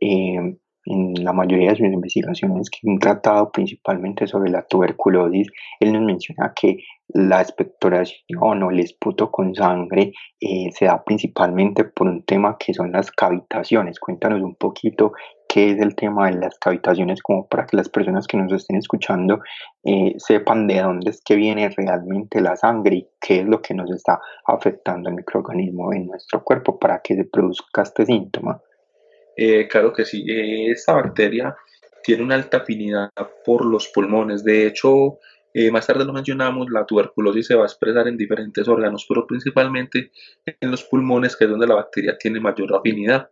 eh, 0.00 0.56
en 0.86 1.24
la 1.24 1.32
mayoría 1.32 1.70
de 1.70 1.76
sus 1.76 1.86
investigaciones 1.86 2.70
que 2.70 2.88
han 2.88 2.98
tratado 2.98 3.50
principalmente 3.52 4.26
sobre 4.26 4.50
la 4.50 4.66
tuberculosis, 4.66 5.48
él 5.78 5.92
nos 5.92 6.02
menciona 6.02 6.52
que 6.54 6.78
la 7.08 7.40
expectoración 7.42 8.62
o 8.62 8.70
el 8.70 8.80
esputo 8.80 9.30
con 9.30 9.54
sangre 9.54 10.12
eh, 10.40 10.70
se 10.72 10.86
da 10.86 11.02
principalmente 11.04 11.84
por 11.84 12.08
un 12.08 12.22
tema 12.22 12.56
que 12.58 12.72
son 12.72 12.92
las 12.92 13.10
cavitaciones. 13.10 14.00
Cuéntanos 14.00 14.40
un 14.42 14.54
poquito 14.54 15.12
qué 15.50 15.72
es 15.72 15.80
el 15.80 15.96
tema 15.96 16.30
de 16.30 16.38
las 16.38 16.56
cavitaciones, 16.60 17.22
como 17.22 17.48
para 17.48 17.66
que 17.66 17.76
las 17.76 17.88
personas 17.88 18.28
que 18.28 18.36
nos 18.36 18.52
estén 18.52 18.76
escuchando 18.76 19.40
eh, 19.82 20.14
sepan 20.16 20.68
de 20.68 20.80
dónde 20.80 21.10
es 21.10 21.20
que 21.24 21.34
viene 21.34 21.68
realmente 21.76 22.40
la 22.40 22.54
sangre 22.54 22.94
y 22.94 23.08
qué 23.20 23.40
es 23.40 23.46
lo 23.46 23.60
que 23.60 23.74
nos 23.74 23.90
está 23.90 24.20
afectando 24.46 25.08
el 25.08 25.16
microorganismo 25.16 25.92
en 25.92 26.06
nuestro 26.06 26.44
cuerpo 26.44 26.78
para 26.78 27.00
que 27.02 27.16
se 27.16 27.24
produzca 27.24 27.82
este 27.82 28.06
síntoma. 28.06 28.62
Eh, 29.36 29.66
claro 29.66 29.92
que 29.92 30.04
sí, 30.04 30.24
eh, 30.30 30.70
esta 30.70 30.92
bacteria 30.92 31.56
tiene 32.04 32.22
una 32.22 32.36
alta 32.36 32.58
afinidad 32.58 33.10
por 33.44 33.64
los 33.64 33.88
pulmones. 33.88 34.44
De 34.44 34.68
hecho, 34.68 35.18
más 35.72 35.84
tarde 35.84 36.04
lo 36.04 36.12
mencionamos, 36.12 36.68
la 36.70 36.86
tuberculosis 36.86 37.48
se 37.48 37.56
va 37.56 37.62
a 37.62 37.66
expresar 37.66 38.06
en 38.06 38.16
diferentes 38.16 38.68
órganos, 38.68 39.04
pero 39.08 39.26
principalmente 39.26 40.12
en 40.46 40.70
los 40.70 40.84
pulmones, 40.84 41.36
que 41.36 41.44
es 41.44 41.50
donde 41.50 41.66
la 41.66 41.74
bacteria 41.74 42.16
tiene 42.16 42.38
mayor 42.38 42.72
afinidad. 42.72 43.28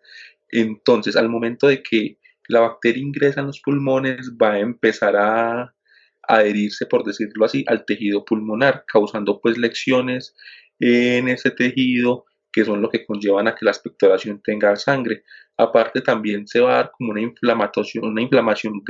Entonces, 0.51 1.17
al 1.17 1.29
momento 1.29 1.67
de 1.69 1.83
que 1.83 2.19
la 2.49 2.61
bacteria 2.61 3.03
ingresa 3.03 3.41
en 3.41 3.47
los 3.49 3.61
pulmones, 3.61 4.33
va 4.41 4.53
a 4.53 4.61
empezar 4.61 5.17
a 5.17 5.75
adherirse, 6.23 6.87
por 6.87 7.05
decirlo 7.05 7.45
así, 7.45 7.65
al 7.69 7.85
tejido 7.85 8.25
pulmonar, 8.25 8.85
causando 8.87 9.41
pues 9.41 9.59
lecciones 9.59 10.35
en 10.79 11.29
ese 11.29 11.51
tejido 11.51 12.27
que 12.53 12.65
son 12.65 12.81
lo 12.83 12.89
que 12.89 13.05
conllevan 13.05 13.49
a 13.49 13.55
que 13.55 13.65
la 13.65 13.71
expectoración 13.71 14.41
tenga 14.43 14.75
sangre. 14.77 15.23
Aparte 15.57 16.01
también 16.01 16.47
se 16.47 16.61
va 16.61 16.73
a 16.73 16.77
dar 16.77 16.93
como 16.97 17.13
una 17.13 17.21
inflamación, 17.21 18.05
una 18.05 18.23
inflamación 18.23 18.83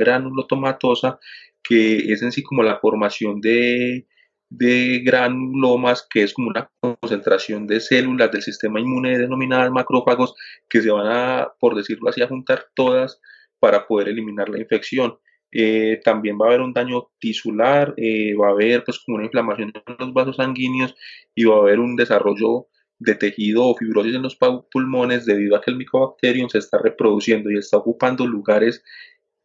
que 1.63 1.97
es 1.97 2.21
en 2.21 2.31
sí 2.31 2.41
como 2.43 2.63
la 2.63 2.79
formación 2.79 3.41
de, 3.41 4.07
de 4.49 5.01
granulomas, 5.03 6.07
que 6.09 6.23
es 6.23 6.33
como 6.33 6.49
una 6.49 6.69
concentración 6.79 7.67
de 7.67 7.79
células 7.79 8.31
del 8.31 8.41
sistema 8.41 8.79
inmune 8.79 9.17
denominadas 9.17 9.71
macrófagos 9.71 10.35
que 10.67 10.81
se 10.81 10.89
van 10.89 11.07
a, 11.07 11.51
por 11.59 11.75
decirlo 11.75 12.09
así, 12.09 12.21
a 12.21 12.27
juntar 12.27 12.65
todas 12.75 13.21
para 13.59 13.87
poder 13.87 14.09
eliminar 14.09 14.49
la 14.49 14.59
infección. 14.59 15.17
Eh, 15.51 15.99
también 16.03 16.37
va 16.39 16.45
a 16.45 16.49
haber 16.49 16.61
un 16.61 16.73
daño 16.73 17.09
tisular, 17.19 17.93
eh, 17.97 18.35
va 18.35 18.49
a 18.49 18.51
haber 18.51 18.83
pues 18.83 18.99
como 18.99 19.17
una 19.17 19.25
inflamación 19.25 19.71
en 19.75 19.95
los 19.97 20.13
vasos 20.13 20.35
sanguíneos 20.35 20.95
y 21.33 21.45
va 21.45 21.55
a 21.55 21.59
haber 21.59 21.79
un 21.79 21.95
desarrollo 21.95 22.67
de 22.99 23.15
tejido 23.15 23.65
o 23.65 23.75
fibrosis 23.75 24.13
en 24.15 24.21
los 24.21 24.37
pulmones 24.71 25.25
debido 25.25 25.55
a 25.55 25.61
que 25.61 25.71
el 25.71 25.77
micobacterium 25.77 26.49
se 26.49 26.57
está 26.57 26.77
reproduciendo 26.77 27.49
y 27.49 27.57
está 27.57 27.77
ocupando 27.77 28.27
lugares 28.27 28.83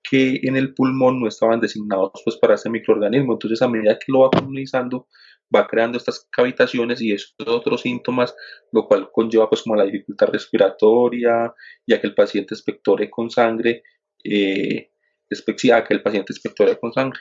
que 0.09 0.41
en 0.43 0.57
el 0.57 0.75
pulmón 0.75 1.21
no 1.21 1.27
estaban 1.27 1.61
designados 1.61 2.13
pues 2.25 2.37
para 2.37 2.55
ese 2.55 2.71
microorganismo. 2.71 3.33
Entonces 3.33 3.63
a 3.63 3.69
medida 3.69 3.99
que 3.99 4.13
lo 4.13 4.21
va 4.21 4.31
colonizando 4.31 5.09
va 5.55 5.67
creando 5.67 5.99
estas 5.99 6.27
cavitaciones 6.31 7.01
y 7.01 7.13
estos 7.13 7.47
otros 7.47 7.83
síntomas, 7.83 8.35
lo 8.73 8.87
cual 8.87 9.11
conlleva 9.13 9.49
pues 9.49 9.63
como 9.63 9.77
la 9.77 9.85
dificultad 9.85 10.29
respiratoria, 10.29 11.55
ya 11.87 12.01
que 12.01 12.07
el 12.07 12.15
paciente 12.15 12.55
espectore 12.55 13.11
con 13.11 13.31
sangre, 13.31 13.83
eh, 14.25 14.91
que 15.29 15.95
el 15.95 16.03
paciente 16.03 16.33
espectore 16.33 16.79
con 16.79 16.93
sangre. 16.93 17.21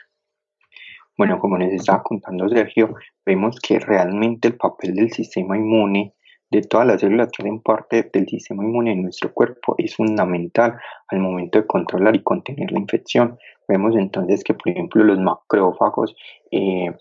Bueno, 1.18 1.40
como 1.40 1.58
les 1.58 1.74
estaba 1.74 2.02
contando 2.02 2.50
Sergio, 2.50 2.96
vemos 3.26 3.60
que 3.60 3.80
realmente 3.80 4.48
el 4.48 4.56
papel 4.56 4.96
del 4.96 5.12
sistema 5.12 5.58
inmune 5.58 6.16
de 6.54 6.62
todas 6.62 6.86
las 6.86 7.02
células 7.02 7.30
que 7.32 7.42
hacen 7.42 7.62
parte 7.62 8.10
del 8.14 8.28
sistema 8.28 8.64
inmune 8.64 8.92
en 8.92 9.02
nuestro 9.02 9.34
cuerpo 9.34 9.74
es 9.80 9.96
fundamental 9.96 10.78
al 11.08 11.20
momento 11.20 11.60
de 11.60 11.66
controlar 11.66 12.16
y 12.16 12.22
contener 12.22 12.72
la 12.72 12.80
infección. 12.80 13.40
Vemos 13.68 13.96
entonces 13.96 14.44
que, 14.44 14.54
por 14.54 14.70
ejemplo, 14.70 15.04
los 15.04 15.20
macrófagos 15.20 16.16
eh, 16.52 16.92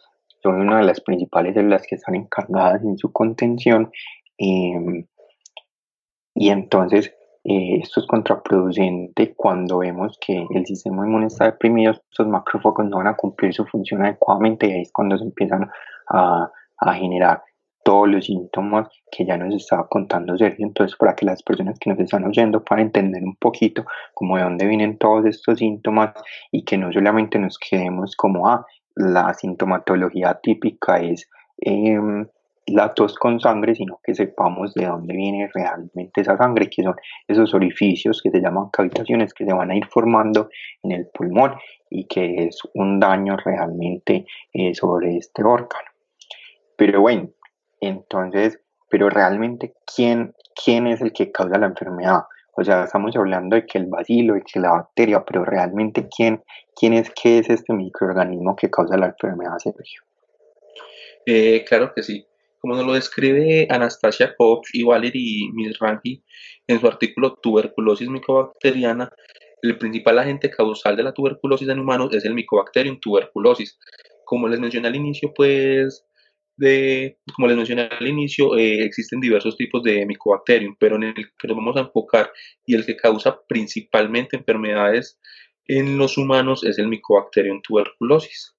son 0.43 0.63
una 0.63 0.79
de 0.79 0.85
las 0.85 1.03
principales 1.03 1.55
células 1.55 1.87
que 1.87 1.97
están 1.97 2.15
encargadas 2.15 2.83
en 2.83 2.97
su 2.97 3.13
contención 3.13 3.93
em, 4.39 5.05
y 6.35 6.49
entonces 6.49 7.15
eh, 7.45 7.81
esto 7.83 8.01
es 8.01 8.07
contraproducente 8.07 9.35
cuando 9.35 9.79
vemos 9.79 10.19
que 10.19 10.47
el 10.51 10.65
sistema 10.65 11.07
inmune 11.07 11.27
está 11.27 11.45
deprimido, 11.45 11.93
estos 11.93 12.27
macrófagos 12.27 12.87
no 12.87 12.97
van 12.97 13.09
a 13.09 13.17
cumplir 13.17 13.53
su 13.53 13.67
función 13.67 14.03
adecuadamente 14.03 14.67
y 14.67 14.73
ahí 14.73 14.83
es 14.83 14.93
cuando 14.93 15.19
se 15.19 15.25
empiezan 15.25 15.71
a, 16.09 16.51
a 16.79 16.95
generar 16.95 17.43
todos 17.85 18.09
los 18.09 18.27
síntomas 18.27 18.89
que 19.11 19.25
ya 19.25 19.37
nos 19.37 19.55
estaba 19.55 19.87
contando 19.89 20.37
Sergio. 20.37 20.67
Entonces, 20.67 20.97
para 20.97 21.15
que 21.15 21.27
las 21.27 21.43
personas 21.43 21.79
que 21.79 21.91
nos 21.91 21.99
están 21.99 22.25
oyendo 22.25 22.65
puedan 22.65 22.87
entender 22.87 23.23
un 23.23 23.37
poquito 23.37 23.85
como 24.15 24.37
de 24.37 24.45
dónde 24.45 24.67
vienen 24.67 24.99
todos 24.99 25.27
estos 25.27 25.59
síntomas 25.59 26.13
y 26.51 26.65
que 26.65 26.79
no 26.79 26.93
solamente 26.93 27.39
nos 27.39 27.59
quedemos 27.59 28.17
como, 28.17 28.49
ah, 28.49 28.65
la 28.95 29.33
sintomatología 29.35 30.39
típica 30.43 31.01
es 31.01 31.29
em, 31.59 32.27
la 32.67 32.95
tos 32.95 33.17
con 33.17 33.41
sangre, 33.41 33.75
sino 33.75 34.01
que 34.03 34.15
sepamos 34.15 34.75
de 34.75 34.87
dónde 34.87 35.15
viene 35.15 35.51
realmente 35.53 36.21
esa 36.21 36.37
sangre, 36.37 36.71
que 36.71 36.83
son 36.83 36.95
esos 37.27 37.55
orificios 37.55 38.21
que 38.23 38.31
se 38.31 38.41
llaman 38.41 38.71
cavitaciones 38.73 39.35
que 39.35 39.45
se 39.45 39.53
van 39.53 39.71
a 39.71 39.77
ir 39.77 39.87
formando 39.87 40.49
en 40.83 40.93
el 40.93 41.09
pulmón 41.13 41.55
y 41.91 42.07
que 42.07 42.47
es 42.47 42.61
un 42.75 43.01
daño 43.01 43.37
realmente 43.37 44.27
eh, 44.53 44.75
sobre 44.75 45.17
este 45.17 45.43
órgano. 45.43 45.91
Pero 46.77 47.01
bueno, 47.01 47.31
entonces, 47.83 48.59
pero 48.89 49.11
realmente, 49.11 49.75
¿quién, 49.95 50.35
¿quién 50.55 50.87
es 50.87 51.01
el 51.01 51.13
que 51.13 51.31
causa 51.31 51.59
la 51.59 51.67
enfermedad? 51.67 52.23
O 52.55 52.63
sea, 52.63 52.85
estamos 52.85 53.17
hablando 53.17 53.57
de 53.57 53.67
que 53.67 53.79
el 53.79 53.87
bacilo, 53.87 54.35
de 54.35 54.43
que 54.43 54.61
la 54.61 54.73
bacteria, 54.73 55.25
pero 55.25 55.45
realmente, 55.45 56.09
¿quién, 56.15 56.43
quién 56.75 56.93
es, 56.93 57.11
qué 57.11 57.39
es 57.39 57.51
este 57.51 57.73
microorganismo 57.73 58.57
que 58.57 58.71
causa 58.71 58.97
la 58.97 59.07
enfermedad, 59.07 59.59
Sergio? 59.59 60.03
Eh, 61.27 61.65
claro 61.67 61.93
que 61.95 62.03
sí. 62.03 62.27
Como 62.59 62.77
nos 62.77 62.87
lo 62.87 62.93
describe 62.93 63.67
Anastasia 63.71 64.35
Koch 64.37 64.69
y 64.73 64.85
Valery 64.85 65.51
Milrangi 65.53 66.23
en 66.69 66.81
su 66.81 66.87
artículo 66.87 67.35
Tuberculosis 67.35 68.09
micobacteriana, 68.09 69.11
el 69.63 69.79
principal 69.79 70.19
agente 70.19 70.51
causal 70.51 70.97
de 70.97 71.05
la 71.05 71.13
tuberculosis 71.13 71.69
en 71.69 71.79
humanos 71.79 72.13
es 72.13 72.25
el 72.25 72.35
Mycobacterium 72.35 72.99
tuberculosis. 73.01 73.79
Como 74.25 74.49
les 74.49 74.59
mencioné 74.59 74.89
al 74.89 74.97
inicio, 74.97 75.33
pues 75.35 76.05
de, 76.57 77.19
como 77.35 77.49
les 77.49 77.57
mencioné 77.57 77.89
al 77.91 78.07
inicio, 78.07 78.57
eh, 78.57 78.85
existen 78.85 79.21
diversos 79.21 79.57
tipos 79.57 79.83
de 79.83 80.05
Mycobacterium, 80.07 80.77
pero 80.79 80.97
en 80.97 81.05
el 81.05 81.15
que 81.15 81.49
nos 81.49 81.57
vamos 81.57 81.77
a 81.77 81.81
enfocar 81.81 82.31
y 82.67 82.75
el 82.75 82.85
que 82.87 82.97
causa 82.97 83.41
principalmente 83.49 84.37
enfermedades 84.37 85.19
en 85.67 85.97
los 85.99 86.19
humanos 86.19 86.65
es 86.65 86.79
el 86.79 86.89
Mycobacterium 86.89 87.61
tuberculosis. 87.63 88.55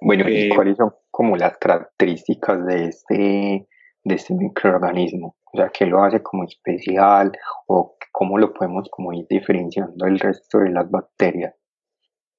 Bueno, 0.00 0.28
¿y 0.28 0.34
eh, 0.34 0.48
cuáles 0.54 0.76
son 0.76 0.92
como 1.10 1.36
las 1.36 1.56
características 1.58 2.66
de 2.66 2.84
este, 2.88 3.68
de 4.04 4.14
este 4.14 4.34
microorganismo? 4.34 5.36
O 5.52 5.56
sea, 5.56 5.70
¿qué 5.70 5.86
lo 5.86 6.02
hace 6.02 6.22
como 6.22 6.44
especial 6.44 7.32
o 7.66 7.96
cómo 8.12 8.38
lo 8.38 8.52
podemos 8.52 8.88
como 8.90 9.12
ir 9.12 9.26
diferenciando 9.30 10.04
del 10.04 10.18
resto 10.18 10.58
de 10.58 10.70
las 10.70 10.90
bacterias? 10.90 11.54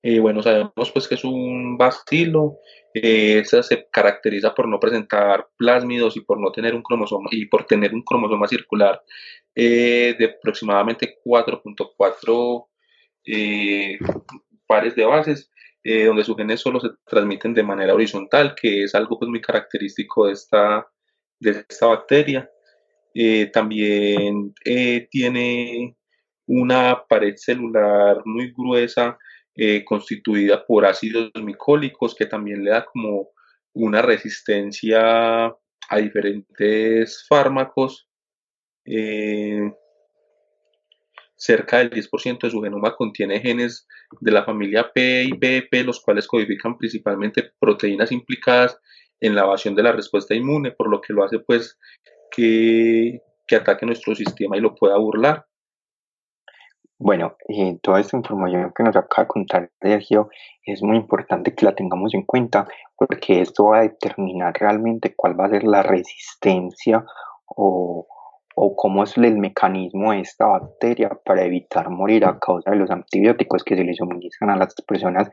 Eh, 0.07 0.19
bueno, 0.19 0.43
sabemos 0.43 0.91
pues 0.93 1.07
que 1.07 1.15
es 1.15 1.23
un 1.23 1.79
bacilo, 1.79 2.59
eh, 2.93 3.43
se 3.43 3.87
caracteriza 3.91 4.53
por 4.53 4.67
no 4.67 4.79
presentar 4.79 5.47
plásmidos 5.57 6.15
y 6.15 6.21
por 6.21 6.39
no 6.39 6.51
tener 6.51 6.75
un 6.75 6.83
cromosoma 6.83 7.27
y 7.31 7.47
por 7.47 7.65
tener 7.65 7.91
un 7.91 8.03
cromosoma 8.03 8.47
circular 8.47 9.01
eh, 9.55 10.15
de 10.19 10.25
aproximadamente 10.25 11.17
4.4 11.25 12.67
pares 14.67 14.95
de 14.95 15.05
bases, 15.05 15.51
donde 15.83 16.23
sus 16.23 16.37
genes 16.37 16.61
solo 16.61 16.79
se 16.79 16.89
transmiten 17.07 17.55
de 17.55 17.63
manera 17.63 17.95
horizontal, 17.95 18.53
que 18.53 18.83
es 18.83 18.93
algo 18.93 19.17
pues 19.17 19.29
muy 19.29 19.41
característico 19.41 20.27
de 20.27 20.33
esta, 20.33 20.87
de 21.39 21.65
esta 21.67 21.87
bacteria. 21.87 22.47
también 23.51 24.53
tiene 25.09 25.97
una 26.45 27.03
pared 27.09 27.33
celular 27.37 28.21
muy 28.23 28.53
gruesa 28.55 29.17
eh, 29.55 29.85
constituida 29.85 30.65
por 30.65 30.85
ácidos 30.85 31.31
micólicos 31.41 32.13
que 32.15 32.25
también 32.25 32.63
le 32.63 32.71
da 32.71 32.85
como 32.85 33.29
una 33.73 34.01
resistencia 34.01 35.45
a 35.45 35.97
diferentes 35.97 37.25
fármacos. 37.27 38.07
Eh, 38.85 39.71
cerca 41.37 41.79
del 41.79 41.89
10% 41.89 42.47
de 42.47 42.51
su 42.51 42.61
genoma 42.61 42.95
contiene 42.95 43.41
genes 43.41 43.87
de 44.19 44.31
la 44.31 44.43
familia 44.43 44.91
P 44.93 45.23
y 45.23 45.31
BP, 45.31 45.85
los 45.85 46.01
cuales 46.01 46.27
codifican 46.27 46.77
principalmente 46.77 47.51
proteínas 47.59 48.11
implicadas 48.11 48.79
en 49.19 49.35
la 49.35 49.43
evasión 49.43 49.75
de 49.75 49.83
la 49.83 49.91
respuesta 49.91 50.33
inmune, 50.33 50.71
por 50.71 50.89
lo 50.89 51.01
que 51.01 51.13
lo 51.13 51.23
hace 51.23 51.39
pues 51.39 51.77
que, 52.31 53.21
que 53.47 53.55
ataque 53.55 53.85
nuestro 53.85 54.15
sistema 54.15 54.57
y 54.57 54.61
lo 54.61 54.75
pueda 54.75 54.97
burlar. 54.97 55.45
Bueno, 56.97 57.35
eh, 57.49 57.77
toda 57.81 57.99
esta 57.99 58.15
información 58.15 58.71
que 58.73 58.83
nos 58.83 58.95
acaba 58.95 59.23
de 59.23 59.27
contar 59.27 59.71
Sergio 59.81 60.29
es 60.63 60.81
muy 60.81 60.95
importante 60.95 61.53
que 61.53 61.65
la 61.65 61.75
tengamos 61.75 62.13
en 62.13 62.23
cuenta 62.23 62.67
porque 62.95 63.41
esto 63.41 63.65
va 63.65 63.79
a 63.79 63.81
determinar 63.81 64.53
realmente 64.57 65.13
cuál 65.13 65.37
va 65.37 65.45
a 65.45 65.49
ser 65.49 65.65
la 65.65 65.83
resistencia 65.83 67.03
o, 67.47 68.07
o 68.55 68.75
cómo 68.75 69.03
es 69.03 69.17
el 69.17 69.37
mecanismo 69.37 70.13
de 70.13 70.21
esta 70.21 70.47
bacteria 70.47 71.11
para 71.25 71.43
evitar 71.43 71.89
morir 71.89 72.25
a 72.25 72.39
causa 72.39 72.71
de 72.71 72.77
los 72.77 72.89
antibióticos 72.89 73.63
que 73.63 73.75
se 73.75 73.83
les 73.83 73.97
suministran 73.97 74.49
a 74.49 74.55
las 74.55 74.73
personas 74.87 75.29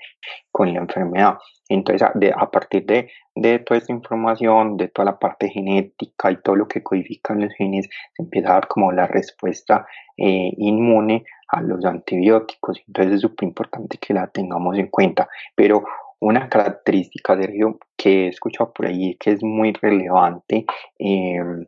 con 0.51 0.72
la 0.75 0.81
enfermedad. 0.81 1.38
Entonces, 1.68 2.03
a, 2.03 2.51
partir 2.51 2.85
de, 2.85 3.09
de, 3.37 3.61
toda 3.61 3.79
esta 3.79 3.92
información, 3.92 4.77
de 4.77 4.88
toda 4.88 5.12
la 5.12 5.18
parte 5.18 5.48
genética 5.48 6.33
y 6.33 6.42
todo 6.42 6.57
lo 6.57 6.66
que 6.66 6.83
codifican 6.83 7.40
los 7.40 7.55
genes, 7.55 7.88
se 8.14 8.22
empieza 8.22 8.51
a 8.51 8.55
dar 8.55 8.68
como 8.68 8.90
la 8.90 9.07
respuesta 9.07 9.87
eh, 10.16 10.53
inmune 10.59 11.25
a 11.52 11.60
los 11.60 11.84
antibióticos. 11.84 12.82
Entonces 12.86 13.14
es 13.14 13.20
súper 13.20 13.48
importante 13.48 13.98
que 13.98 14.14
la 14.14 14.26
tengamos 14.26 14.76
en 14.78 14.88
cuenta. 14.88 15.28
Pero 15.54 15.84
una 16.20 16.48
característica, 16.48 17.36
Sergio, 17.36 17.78
que 17.96 18.26
he 18.26 18.28
escuchado 18.28 18.72
por 18.72 18.86
ahí 18.86 19.16
que 19.20 19.32
es 19.32 19.42
muy 19.42 19.72
relevante 19.72 20.64
em, 20.98 21.66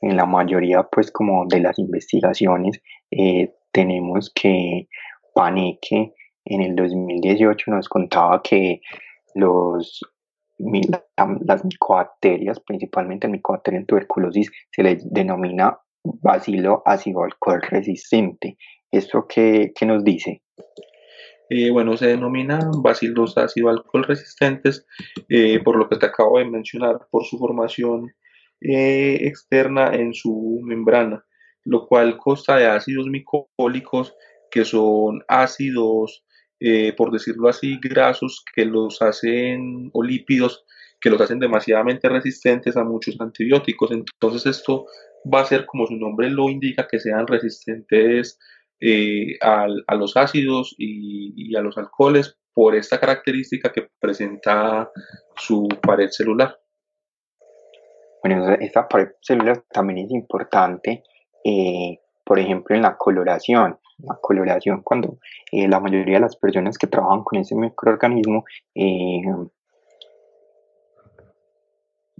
en 0.00 0.16
la 0.16 0.26
mayoría, 0.26 0.82
pues, 0.84 1.10
como 1.10 1.46
de 1.46 1.60
las 1.60 1.78
investigaciones, 1.78 2.80
eh, 3.10 3.54
tenemos 3.72 4.30
que 4.34 4.88
Paneque 5.34 6.14
en 6.44 6.60
el 6.60 6.76
2018 6.76 7.70
nos 7.70 7.88
contaba 7.88 8.42
que 8.42 8.80
los 9.34 10.00
las 11.46 11.64
micobacterias, 11.64 12.60
principalmente 12.60 13.26
el 13.26 13.32
micobacterium 13.32 13.86
tuberculosis, 13.86 14.50
se 14.70 14.84
les 14.84 15.12
denomina 15.12 15.78
bacilo 16.04 16.82
ácido 16.84 17.24
alcohol 17.24 17.60
resistente. 17.62 18.56
¿Esto 18.94 19.26
qué, 19.28 19.72
qué 19.74 19.86
nos 19.86 20.04
dice? 20.04 20.40
Eh, 21.50 21.70
bueno, 21.70 21.96
se 21.96 22.06
denominan 22.06 22.70
bacilos 22.80 23.36
ácido 23.36 23.68
alcohol 23.68 24.04
resistentes, 24.04 24.86
eh, 25.28 25.60
por 25.64 25.76
lo 25.76 25.88
que 25.88 25.96
te 25.96 26.06
acabo 26.06 26.38
de 26.38 26.44
mencionar, 26.44 27.00
por 27.10 27.24
su 27.24 27.36
formación 27.36 28.14
eh, 28.60 29.18
externa 29.22 29.94
en 29.94 30.14
su 30.14 30.60
membrana, 30.62 31.24
lo 31.64 31.88
cual 31.88 32.18
consta 32.18 32.56
de 32.56 32.66
ácidos 32.66 33.08
micólicos, 33.08 34.14
que 34.50 34.64
son 34.64 35.24
ácidos, 35.26 36.24
por 36.96 37.10
decirlo 37.10 37.48
así, 37.48 37.78
grasos, 37.82 38.44
que 38.54 38.64
los 38.64 39.02
hacen, 39.02 39.90
o 39.92 40.02
lípidos, 40.02 40.64
que 41.00 41.10
los 41.10 41.20
hacen 41.20 41.40
demasiadamente 41.40 42.08
resistentes 42.08 42.76
a 42.76 42.84
muchos 42.84 43.20
antibióticos. 43.20 43.90
Entonces 43.90 44.46
esto 44.46 44.86
va 45.32 45.40
a 45.40 45.44
ser, 45.44 45.66
como 45.66 45.86
su 45.86 45.96
nombre 45.96 46.30
lo 46.30 46.48
indica, 46.48 46.86
que 46.88 47.00
sean 47.00 47.26
resistentes 47.26 48.38
eh, 48.80 49.38
a, 49.40 49.66
los 49.94 50.16
ácidos 50.16 50.74
y, 50.78 51.54
a 51.56 51.60
los 51.60 51.78
alcoholes 51.78 52.36
por 52.52 52.74
esta 52.74 53.00
característica 53.00 53.72
que 53.72 53.88
presenta 54.00 54.90
su 55.36 55.68
pared 55.82 56.08
celular. 56.10 56.58
Bueno, 58.22 58.54
esta 58.60 58.88
pared 58.88 59.08
celular 59.20 59.64
también 59.70 60.06
es 60.06 60.10
importante, 60.12 61.02
eh, 61.44 61.98
por 62.24 62.38
ejemplo, 62.38 62.74
en 62.74 62.82
la 62.82 62.96
coloración. 62.96 63.78
La 63.98 64.18
coloración, 64.20 64.82
cuando 64.82 65.18
eh, 65.52 65.68
la 65.68 65.78
mayoría 65.78 66.16
de 66.16 66.22
las 66.22 66.36
personas 66.36 66.78
que 66.78 66.88
trabajan 66.88 67.22
con 67.22 67.38
ese 67.38 67.54
microorganismo 67.54 68.44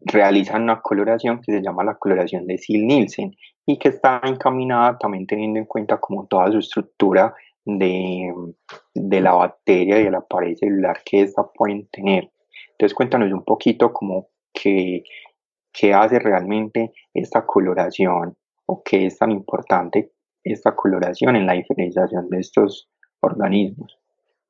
realizan 0.05 0.63
una 0.63 0.81
coloración 0.81 1.41
que 1.41 1.53
se 1.53 1.63
llama 1.63 1.85
la 1.85 1.97
coloración 1.97 2.47
de 2.47 2.59
Sil-Nielsen 2.59 3.35
y 3.67 3.79
que 3.79 3.89
está 3.89 4.21
encaminada 4.25 4.99
también 4.99 5.27
teniendo 5.27 5.59
en 5.59 5.67
cuenta 5.67 5.99
como 5.99 6.27
toda 6.27 6.51
su 6.51 6.59
estructura 6.59 7.35
de, 7.65 8.33
la 8.95 9.33
bacteria 9.33 9.99
y 9.99 10.05
de 10.05 10.11
la 10.11 10.21
pared 10.21 10.55
celular 10.57 11.01
que 11.05 11.23
ésta 11.23 11.47
pueden 11.55 11.89
tener. 11.89 12.31
Entonces 12.73 12.95
cuéntanos 12.95 13.33
un 13.33 13.45
poquito 13.45 13.93
como 13.93 14.29
qué 14.53 15.03
hace 15.95 16.19
realmente 16.19 16.93
esta 17.13 17.47
coloración 17.47 18.37
o 18.67 18.83
qué 18.83 19.07
es 19.07 19.19
tan 19.19 19.31
importante 19.31 20.13
esta 20.43 20.77
coloración 20.77 21.37
en 21.37 21.47
la 21.47 21.55
diferenciación 21.55 22.29
de 22.29 22.41
estos 22.41 22.89
organismos. 23.21 23.99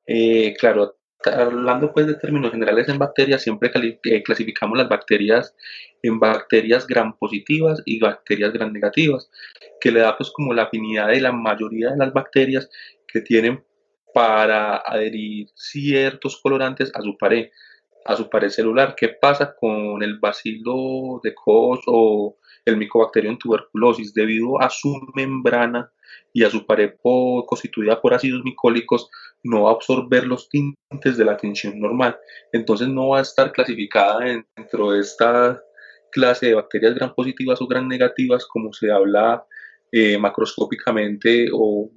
Eh, 0.05 0.53
claro, 0.59 0.95
hablando 1.25 1.91
pues 1.93 2.07
de 2.07 2.15
términos 2.15 2.51
generales 2.51 2.89
en 2.89 2.97
bacterias, 2.97 3.41
siempre 3.41 3.71
eh, 4.03 4.23
clasificamos 4.23 4.77
las 4.77 4.89
bacterias 4.89 5.55
en 6.01 6.19
bacterias 6.19 6.87
gram 6.87 7.17
positivas 7.17 7.81
y 7.85 7.99
bacterias 7.99 8.53
gram 8.53 8.71
negativas, 8.71 9.29
que 9.79 9.91
le 9.91 10.01
da 10.01 10.17
pues 10.17 10.31
como 10.31 10.53
la 10.53 10.63
afinidad 10.63 11.07
de 11.07 11.21
la 11.21 11.31
mayoría 11.31 11.91
de 11.91 11.97
las 11.97 12.13
bacterias 12.13 12.69
que 13.07 13.21
tienen 13.21 13.63
para 14.13 14.77
adherir 14.77 15.49
ciertos 15.55 16.39
colorantes 16.41 16.91
a 16.95 17.01
su 17.01 17.17
pared, 17.17 17.49
a 18.05 18.15
su 18.15 18.29
pared 18.29 18.49
celular. 18.49 18.95
¿Qué 18.95 19.09
pasa 19.09 19.55
con 19.59 20.01
el 20.03 20.19
bacilo 20.19 21.19
de 21.21 21.35
Koch 21.35 21.83
o 21.87 22.37
el 22.63 22.77
Mycobacterium 22.77 23.37
tuberculosis? 23.37 24.13
Debido 24.13 24.61
a 24.61 24.69
su 24.69 25.01
membrana 25.15 25.91
y 26.31 26.43
a 26.43 26.49
su 26.49 26.65
pared 26.65 26.93
constituida 27.01 28.01
por 28.01 28.13
ácidos 28.13 28.43
micólicos, 28.43 29.09
no 29.45 29.63
va 29.63 29.69
a 29.69 29.73
absorber 29.73 30.25
los 30.25 30.49
tintes 30.49 31.17
de 31.17 31.23
la 31.23 31.37
tensión 31.37 31.79
normal. 31.79 32.17
Entonces 32.51 32.87
no 32.87 33.09
va 33.09 33.19
a 33.19 33.21
estar 33.21 33.51
clasificada 33.51 34.19
dentro 34.55 34.91
de 34.91 35.01
esta 35.01 35.61
clase 36.11 36.47
de 36.47 36.55
bacterias 36.55 36.95
gran 36.95 37.13
positivas 37.13 37.61
o 37.61 37.67
gran 37.67 37.87
negativas 37.87 38.45
como 38.45 38.73
se 38.73 38.91
habla 38.91 39.45
eh, 39.91 40.17
macroscópicamente 40.17 41.47
o 41.53 41.91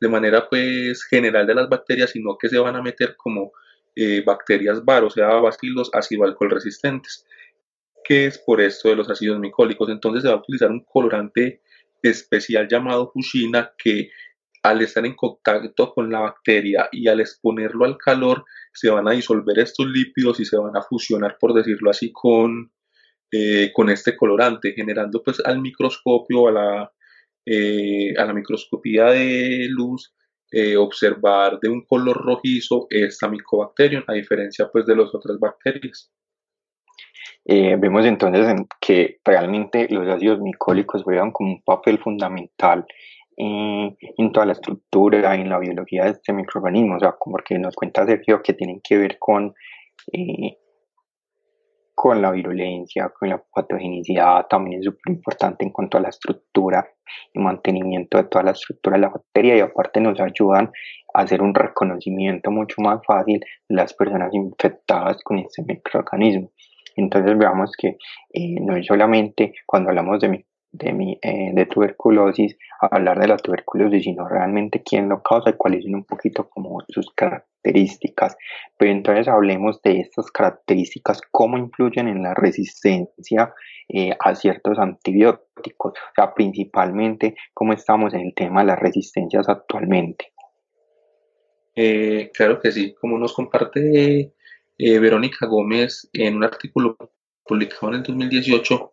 de 0.00 0.08
manera 0.08 0.48
pues 0.48 1.04
general 1.04 1.46
de 1.46 1.54
las 1.54 1.68
bacterias, 1.68 2.10
sino 2.10 2.38
que 2.38 2.48
se 2.48 2.58
van 2.58 2.76
a 2.76 2.82
meter 2.82 3.14
como 3.16 3.52
eh, 3.94 4.22
bacterias 4.24 4.82
VAR, 4.82 5.04
o 5.04 5.10
sea, 5.10 5.28
bacilos 5.34 5.90
ácido 5.92 6.24
alcohol 6.24 6.50
resistentes, 6.50 7.26
que 8.04 8.24
es 8.24 8.38
por 8.38 8.62
esto 8.62 8.88
de 8.88 8.96
los 8.96 9.10
ácidos 9.10 9.38
micólicos. 9.38 9.90
Entonces 9.90 10.22
se 10.22 10.28
va 10.28 10.36
a 10.36 10.38
utilizar 10.38 10.70
un 10.70 10.82
colorante 10.84 11.60
especial 12.02 12.66
llamado 12.68 13.10
fuchina 13.12 13.74
que 13.76 14.08
al 14.62 14.82
estar 14.82 15.04
en 15.06 15.14
contacto 15.14 15.92
con 15.92 16.10
la 16.10 16.20
bacteria 16.20 16.88
y 16.92 17.08
al 17.08 17.20
exponerlo 17.20 17.84
al 17.84 17.96
calor, 17.96 18.44
se 18.72 18.90
van 18.90 19.08
a 19.08 19.12
disolver 19.12 19.58
estos 19.58 19.86
lípidos 19.86 20.40
y 20.40 20.44
se 20.44 20.56
van 20.56 20.76
a 20.76 20.82
fusionar, 20.82 21.36
por 21.40 21.54
decirlo 21.54 21.90
así, 21.90 22.12
con, 22.12 22.72
eh, 23.32 23.70
con 23.72 23.90
este 23.90 24.16
colorante, 24.16 24.72
generando 24.72 25.22
pues 25.22 25.40
al 25.44 25.60
microscopio, 25.60 26.48
a 26.48 26.52
la, 26.52 26.92
eh, 27.46 28.14
a 28.18 28.24
la 28.24 28.34
microscopía 28.34 29.06
de 29.06 29.66
luz, 29.70 30.14
eh, 30.52 30.76
observar 30.76 31.58
de 31.60 31.68
un 31.68 31.84
color 31.86 32.16
rojizo 32.16 32.86
esta 32.90 33.28
micobacterium, 33.28 34.02
a 34.08 34.14
diferencia 34.14 34.68
pues 34.70 34.84
de 34.84 34.96
las 34.96 35.14
otras 35.14 35.38
bacterias. 35.38 36.12
vemos 37.44 38.04
entonces 38.04 38.46
que 38.80 39.20
realmente 39.24 39.88
los 39.90 40.06
ácidos 40.08 40.40
micólicos 40.40 41.02
juegan 41.02 41.32
como 41.32 41.52
un 41.52 41.62
papel 41.62 41.98
fundamental 41.98 42.84
en 43.42 44.32
toda 44.32 44.46
la 44.46 44.52
estructura 44.52 45.34
en 45.34 45.48
la 45.48 45.58
biología 45.58 46.04
de 46.04 46.10
este 46.10 46.32
microorganismo, 46.32 46.96
o 46.96 47.00
sea, 47.00 47.12
como 47.18 47.36
que 47.38 47.58
nos 47.58 47.74
cuenta 47.74 48.06
Sergio 48.06 48.42
que 48.42 48.52
tienen 48.52 48.80
que 48.82 48.98
ver 48.98 49.18
con, 49.18 49.54
eh, 50.12 50.58
con 51.94 52.20
la 52.20 52.30
virulencia, 52.30 53.10
con 53.18 53.30
la 53.30 53.42
patogenicidad, 53.42 54.46
también 54.46 54.80
es 54.80 54.84
súper 54.84 55.14
importante 55.14 55.64
en 55.64 55.70
cuanto 55.70 55.96
a 55.96 56.00
la 56.00 56.10
estructura 56.10 56.86
y 57.32 57.38
mantenimiento 57.38 58.18
de 58.18 58.24
toda 58.24 58.44
la 58.44 58.50
estructura 58.52 58.96
de 58.96 59.02
la 59.02 59.08
bacteria 59.08 59.56
y 59.56 59.60
aparte 59.60 60.00
nos 60.00 60.20
ayudan 60.20 60.70
a 61.14 61.22
hacer 61.22 61.40
un 61.40 61.54
reconocimiento 61.54 62.50
mucho 62.50 62.76
más 62.82 63.00
fácil 63.06 63.40
de 63.68 63.74
las 63.74 63.94
personas 63.94 64.34
infectadas 64.34 65.22
con 65.22 65.38
este 65.38 65.62
microorganismo. 65.62 66.50
Entonces 66.96 67.38
veamos 67.38 67.72
que 67.78 67.96
eh, 68.34 68.60
no 68.60 68.76
es 68.76 68.86
solamente 68.86 69.54
cuando 69.64 69.90
hablamos 69.90 70.20
de 70.20 70.28
de, 70.72 70.92
mi, 70.92 71.18
eh, 71.22 71.50
de 71.52 71.66
tuberculosis, 71.66 72.56
hablar 72.80 73.18
de 73.18 73.28
la 73.28 73.36
tuberculosis, 73.36 74.04
sino 74.04 74.28
realmente 74.28 74.82
quién 74.82 75.08
lo 75.08 75.22
causa 75.22 75.50
y 75.50 75.54
cuáles 75.54 75.84
son 75.84 75.96
un 75.96 76.04
poquito 76.04 76.48
como 76.48 76.78
sus 76.88 77.10
características. 77.14 78.36
Pero 78.76 78.92
entonces 78.92 79.28
hablemos 79.28 79.82
de 79.82 80.00
estas 80.00 80.30
características, 80.30 81.20
cómo 81.30 81.58
influyen 81.58 82.08
en 82.08 82.22
la 82.22 82.34
resistencia 82.34 83.52
eh, 83.88 84.12
a 84.18 84.34
ciertos 84.34 84.78
antibióticos, 84.78 85.92
o 85.92 86.12
sea, 86.14 86.34
principalmente 86.34 87.34
cómo 87.52 87.72
estamos 87.72 88.14
en 88.14 88.20
el 88.20 88.34
tema 88.34 88.60
de 88.60 88.68
las 88.68 88.78
resistencias 88.78 89.48
actualmente. 89.48 90.32
Eh, 91.74 92.30
claro 92.34 92.60
que 92.60 92.72
sí, 92.72 92.94
como 92.94 93.18
nos 93.18 93.32
comparte 93.32 94.32
Verónica 94.78 95.46
Gómez 95.46 96.08
en 96.14 96.36
un 96.36 96.44
artículo 96.44 96.96
publicado 97.44 97.88
en 97.88 97.94
el 97.96 98.02
2018, 98.02 98.92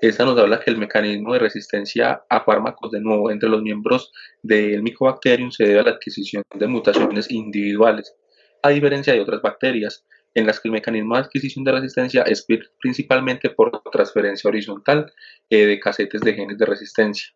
esta 0.00 0.24
nos 0.24 0.38
habla 0.38 0.60
que 0.60 0.70
el 0.70 0.78
mecanismo 0.78 1.32
de 1.32 1.38
resistencia 1.38 2.24
a 2.28 2.44
fármacos, 2.44 2.90
de 2.90 3.00
nuevo, 3.00 3.30
entre 3.30 3.48
los 3.48 3.62
miembros 3.62 4.12
del 4.42 4.82
Mycobacterium 4.82 5.50
se 5.50 5.64
debe 5.64 5.80
a 5.80 5.84
la 5.84 5.90
adquisición 5.92 6.42
de 6.54 6.66
mutaciones 6.66 7.30
individuales, 7.30 8.14
a 8.62 8.70
diferencia 8.70 9.12
de 9.12 9.20
otras 9.20 9.42
bacterias, 9.42 10.04
en 10.34 10.46
las 10.46 10.60
que 10.60 10.68
el 10.68 10.72
mecanismo 10.72 11.14
de 11.14 11.22
adquisición 11.22 11.64
de 11.64 11.72
resistencia 11.72 12.22
es 12.22 12.46
principalmente 12.80 13.48
por 13.50 13.82
transferencia 13.90 14.48
horizontal 14.48 15.10
eh, 15.48 15.64
de 15.64 15.80
casetes 15.80 16.20
de 16.20 16.34
genes 16.34 16.58
de 16.58 16.66
resistencia. 16.66 17.28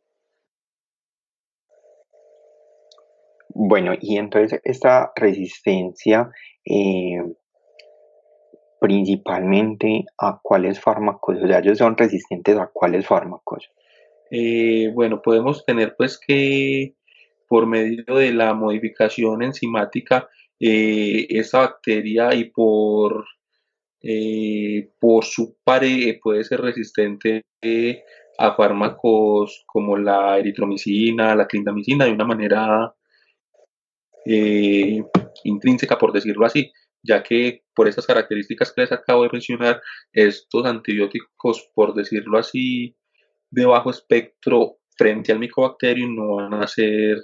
Bueno, 3.54 3.94
y 4.00 4.18
entonces 4.18 4.60
esta 4.64 5.12
resistencia 5.16 6.30
eh, 6.64 7.22
principalmente 8.80 10.06
a 10.18 10.40
cuáles 10.42 10.80
fármacos, 10.80 11.36
o 11.42 11.46
sea, 11.46 11.58
ellos 11.58 11.78
son 11.78 11.96
resistentes 11.96 12.56
a 12.56 12.70
cuáles 12.72 13.06
fármacos. 13.06 13.70
Eh, 14.30 14.90
bueno, 14.94 15.20
podemos 15.22 15.64
tener 15.66 15.94
pues 15.96 16.18
que 16.18 16.94
por 17.46 17.66
medio 17.66 18.04
de 18.14 18.32
la 18.32 18.54
modificación 18.54 19.42
enzimática, 19.42 20.28
eh, 20.58 21.26
esta 21.28 21.58
bacteria 21.58 22.34
y 22.34 22.44
por, 22.44 23.26
eh, 24.02 24.88
por 24.98 25.24
su 25.24 25.56
pared 25.62 26.18
puede 26.22 26.44
ser 26.44 26.60
resistente 26.60 27.44
a 28.38 28.54
fármacos 28.54 29.64
como 29.66 29.98
la 29.98 30.38
eritromicina, 30.38 31.34
la 31.34 31.46
clindamicina, 31.46 32.06
de 32.06 32.12
una 32.12 32.24
manera 32.24 32.94
intrínseca, 35.44 35.98
por 35.98 36.12
decirlo 36.12 36.46
así 36.46 36.70
ya 37.02 37.22
que 37.22 37.62
por 37.74 37.88
estas 37.88 38.06
características 38.06 38.72
que 38.72 38.82
les 38.82 38.92
acabo 38.92 39.22
de 39.22 39.30
mencionar, 39.32 39.80
estos 40.12 40.66
antibióticos, 40.66 41.70
por 41.74 41.94
decirlo 41.94 42.38
así, 42.38 42.96
de 43.50 43.66
bajo 43.66 43.90
espectro 43.90 44.78
frente 44.96 45.32
al 45.32 45.38
micobacterium 45.38 46.14
no 46.14 46.36
van 46.36 46.54
a 46.54 46.66
ser, 46.66 47.18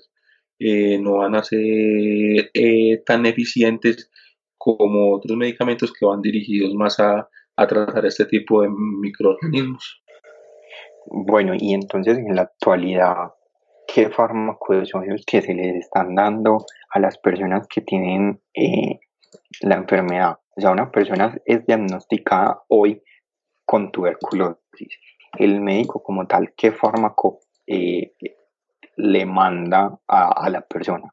eh, 0.59 0.99
no 0.99 1.19
van 1.19 1.35
a 1.37 1.45
ser 1.45 2.51
eh, 2.55 3.03
tan 3.05 3.27
eficientes 3.27 4.11
como 4.57 5.15
otros 5.15 5.37
medicamentos 5.37 5.93
que 5.93 6.07
van 6.07 6.23
dirigidos 6.23 6.75
más 6.75 6.99
a, 6.99 7.29
a 7.57 7.67
tratar 7.67 8.07
este 8.07 8.25
tipo 8.27 8.63
de 8.63 8.69
microorganismos. 8.71 10.03
Bueno, 11.07 11.55
y 11.57 11.73
entonces 11.75 12.19
en 12.19 12.35
la 12.35 12.43
actualidad, 12.43 13.33
¿qué 13.87 14.09
fármacos 14.09 14.89
son 14.89 15.09
los 15.09 15.25
que 15.25 15.41
se 15.41 15.55
les 15.55 15.77
están 15.77 16.15
dando 16.15 16.65
a 16.91 16.99
las 16.99 17.19
personas 17.19 17.69
que 17.69 17.83
tienen 17.83 18.41
eh, 18.55 18.99
la 19.61 19.77
enfermedad. 19.77 20.39
O 20.57 20.61
sea, 20.61 20.71
una 20.71 20.91
persona 20.91 21.37
es 21.45 21.67
diagnosticada 21.67 22.63
hoy 22.69 23.03
con 23.65 23.91
tuberculosis. 23.91 24.99
El 25.39 25.61
médico 25.61 26.03
como 26.03 26.27
tal, 26.27 26.55
¿qué 26.57 26.73
fármaco 26.73 27.41
eh, 27.67 28.13
le 28.97 29.27
manda 29.27 29.99
a, 30.07 30.49
la 30.49 30.63
persona? 30.63 31.13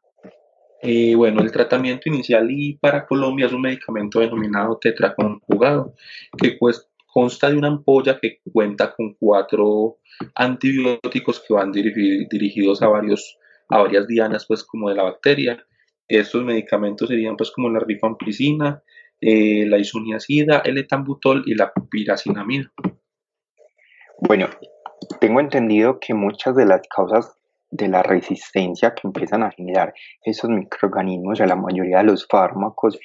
Eh, 0.80 1.14
bueno, 1.14 1.40
el 1.42 1.52
tratamiento 1.52 2.08
inicial 2.08 2.50
y 2.50 2.74
para 2.78 3.06
Colombia 3.06 3.46
es 3.46 3.52
un 3.52 3.62
medicamento 3.62 4.20
denominado 4.20 4.78
tetraconjugado, 4.78 5.94
que 6.38 6.56
pues 6.58 6.90
consta 7.06 7.50
de 7.50 7.56
una 7.56 7.68
ampolla 7.68 8.18
que 8.18 8.40
cuenta 8.52 8.94
con 8.94 9.14
cuatro 9.14 9.98
antibióticos 10.34 11.40
que 11.40 11.54
van 11.54 11.72
dirigidos 11.72 12.82
a, 12.82 12.88
varios, 12.88 13.38
a 13.68 13.78
varias 13.78 14.06
dianas 14.06 14.46
pues 14.46 14.64
como 14.64 14.88
de 14.88 14.96
la 14.96 15.04
bacteria 15.04 15.64
estos 16.08 16.44
medicamentos 16.44 17.08
serían 17.08 17.36
pues 17.36 17.50
como 17.50 17.70
la 17.70 17.80
rifampicina, 17.80 18.82
eh, 19.20 19.64
la 19.66 19.78
isoniazida, 19.78 20.58
el 20.64 20.78
etambutol 20.78 21.42
y 21.46 21.54
la 21.54 21.72
piracinamida. 21.90 22.70
Bueno, 24.20 24.48
tengo 25.20 25.40
entendido 25.40 25.98
que 26.00 26.14
muchas 26.14 26.56
de 26.56 26.66
las 26.66 26.82
causas 26.88 27.36
de 27.70 27.88
la 27.88 28.02
resistencia 28.02 28.94
que 28.94 29.06
empiezan 29.08 29.42
a 29.42 29.50
generar 29.50 29.94
esos 30.22 30.48
microorganismos 30.48 31.40
a 31.40 31.46
la 31.46 31.56
mayoría 31.56 31.98
de 31.98 32.04
los 32.04 32.26
fármacos 32.28 32.98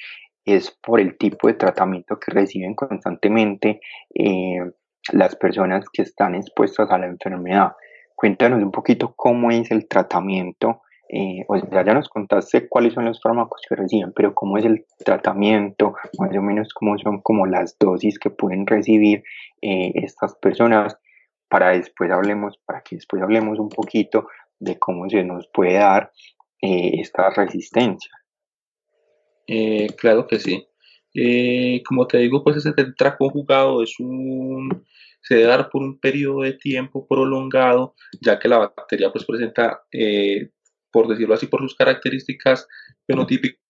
es 0.44 0.70
por 0.70 1.00
el 1.00 1.18
tipo 1.18 1.48
de 1.48 1.54
tratamiento 1.54 2.18
que 2.18 2.32
reciben 2.32 2.74
constantemente 2.74 3.80
eh, 4.14 4.60
las 5.12 5.36
personas 5.36 5.84
que 5.92 6.02
están 6.02 6.34
expuestas 6.34 6.90
a 6.90 6.98
la 6.98 7.06
enfermedad. 7.06 7.72
Cuéntanos 8.14 8.62
un 8.62 8.70
poquito 8.70 9.14
cómo 9.16 9.50
es 9.50 9.70
el 9.70 9.88
tratamiento 9.88 10.82
eh, 11.12 11.44
o 11.48 11.58
sea, 11.58 11.84
ya 11.84 11.92
nos 11.92 12.08
contaste 12.08 12.68
cuáles 12.68 12.94
son 12.94 13.04
los 13.04 13.20
fármacos 13.20 13.60
que 13.68 13.74
reciben, 13.74 14.12
pero 14.14 14.32
cómo 14.32 14.58
es 14.58 14.64
el 14.64 14.86
tratamiento, 15.04 15.94
más 16.20 16.36
o 16.36 16.40
menos 16.40 16.72
cómo 16.72 16.96
son 16.98 17.20
como 17.20 17.46
las 17.46 17.76
dosis 17.80 18.16
que 18.20 18.30
pueden 18.30 18.64
recibir 18.64 19.24
eh, 19.60 19.90
estas 19.96 20.36
personas, 20.36 20.96
para 21.48 21.70
después 21.70 22.12
hablemos, 22.12 22.58
para 22.64 22.82
que 22.82 22.94
después 22.94 23.20
hablemos 23.22 23.58
un 23.58 23.70
poquito 23.70 24.28
de 24.60 24.78
cómo 24.78 25.10
se 25.10 25.24
nos 25.24 25.48
puede 25.52 25.74
dar 25.74 26.12
eh, 26.62 27.00
esta 27.00 27.28
resistencia. 27.30 28.12
Eh, 29.48 29.88
claro 29.98 30.28
que 30.28 30.38
sí. 30.38 30.64
Como 31.88 32.06
te 32.06 32.18
digo, 32.18 32.44
pues 32.44 32.58
ese 32.58 32.72
conjugado 33.18 33.82
es 33.82 33.98
un, 33.98 34.86
se 35.22 35.34
debe 35.34 35.48
dar 35.48 35.68
por 35.70 35.82
un 35.82 35.98
periodo 35.98 36.42
de 36.42 36.52
tiempo 36.52 37.04
prolongado, 37.08 37.96
ya 38.20 38.38
que 38.38 38.46
la 38.46 38.58
bacteria 38.58 39.10
pues 39.10 39.24
presenta, 39.24 39.82
por 40.90 41.08
decirlo 41.08 41.34
así, 41.34 41.46
por 41.46 41.60
sus 41.60 41.74
características 41.74 42.66
fenotípicas 43.06 43.60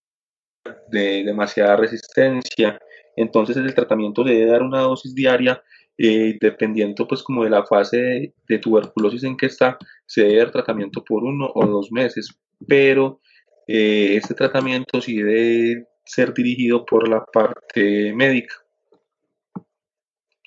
de 0.88 1.24
demasiada 1.24 1.76
resistencia. 1.76 2.78
Entonces 3.16 3.56
el 3.56 3.74
tratamiento 3.74 4.24
debe 4.24 4.46
dar 4.46 4.62
una 4.62 4.80
dosis 4.80 5.14
diaria, 5.14 5.62
dependiendo 5.96 7.06
pues 7.06 7.22
como 7.22 7.44
de 7.44 7.50
la 7.50 7.64
fase 7.64 8.32
de, 8.48 8.58
tuberculosis 8.58 9.24
en 9.24 9.36
que 9.36 9.46
está, 9.46 9.78
se 10.06 10.22
debe 10.22 10.38
dar 10.38 10.50
tratamiento 10.50 11.04
por 11.04 11.24
uno 11.24 11.50
o 11.54 11.66
dos 11.66 11.92
meses, 11.92 12.30
pero 12.66 13.20
este 13.66 14.34
tratamiento 14.34 15.00
sí 15.00 15.22
debe 15.22 15.86
ser 16.04 16.32
dirigido 16.34 16.84
por 16.84 17.08
la 17.08 17.24
parte 17.24 18.12
médica. 18.14 18.54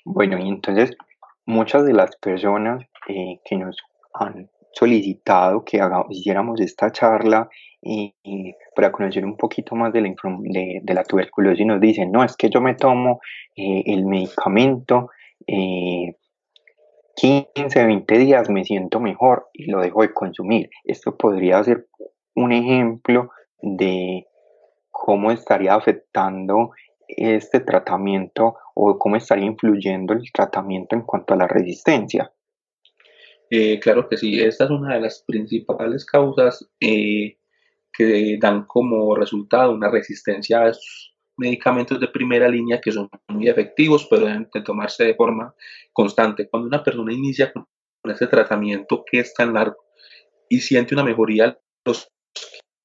Bueno, 0.04 0.38
y 0.38 0.48
entonces 0.48 0.96
muchas 1.46 1.84
de 1.86 1.94
las 1.94 2.16
personas 2.16 2.84
eh, 3.08 3.40
que 3.44 3.56
nos 3.56 3.76
han 4.12 4.50
solicitado 4.74 5.64
que 5.64 5.80
hagamos, 5.80 6.08
hiciéramos 6.10 6.60
esta 6.60 6.90
charla 6.90 7.48
y, 7.80 8.14
para 8.74 8.90
conocer 8.90 9.24
un 9.24 9.36
poquito 9.36 9.76
más 9.76 9.92
de 9.92 10.00
la, 10.00 10.14
de, 10.82 10.94
la 10.94 11.04
tuberculosis 11.04 11.66
nos 11.66 11.80
dicen, 11.80 12.10
no, 12.10 12.24
es 12.24 12.36
que 12.36 12.50
yo 12.50 12.60
me 12.60 12.74
tomo 12.74 13.20
eh, 13.56 13.82
el 13.86 14.04
medicamento, 14.06 15.10
15, 15.46 16.16
eh, 17.54 17.86
20 17.86 18.18
días 18.18 18.50
me 18.50 18.64
siento 18.64 19.00
mejor 19.00 19.48
y 19.52 19.70
lo 19.70 19.80
dejo 19.80 20.02
de 20.02 20.12
consumir. 20.12 20.70
Esto 20.84 21.16
podría 21.16 21.62
ser 21.62 21.86
un 22.34 22.52
ejemplo 22.52 23.30
de 23.60 24.26
cómo 24.90 25.30
estaría 25.30 25.74
afectando 25.74 26.70
este 27.06 27.60
tratamiento 27.60 28.56
o 28.74 28.98
cómo 28.98 29.16
estaría 29.16 29.44
influyendo 29.44 30.14
el 30.14 30.32
tratamiento 30.32 30.96
en 30.96 31.02
cuanto 31.02 31.34
a 31.34 31.36
la 31.36 31.46
resistencia. 31.46 32.32
Eh, 33.50 33.78
claro 33.80 34.08
que 34.08 34.16
sí, 34.16 34.40
esta 34.40 34.64
es 34.64 34.70
una 34.70 34.94
de 34.94 35.00
las 35.02 35.22
principales 35.26 36.04
causas 36.04 36.68
eh, 36.80 37.38
que 37.92 38.38
dan 38.40 38.64
como 38.64 39.14
resultado 39.14 39.72
una 39.72 39.90
resistencia 39.90 40.62
a 40.62 40.70
estos 40.70 41.14
medicamentos 41.36 42.00
de 42.00 42.08
primera 42.08 42.48
línea 42.48 42.80
que 42.80 42.92
son 42.92 43.08
muy 43.28 43.48
efectivos, 43.48 44.06
pero 44.08 44.26
deben 44.26 44.48
tomarse 44.64 45.04
de 45.04 45.14
forma 45.14 45.54
constante. 45.92 46.48
Cuando 46.48 46.68
una 46.68 46.82
persona 46.82 47.12
inicia 47.12 47.52
con 47.52 47.66
este 48.04 48.26
tratamiento 48.26 49.04
que 49.10 49.20
es 49.20 49.34
tan 49.34 49.54
largo 49.54 49.76
y 50.48 50.60
siente 50.60 50.94
una 50.94 51.04
mejoría 51.04 51.58
los 51.84 52.08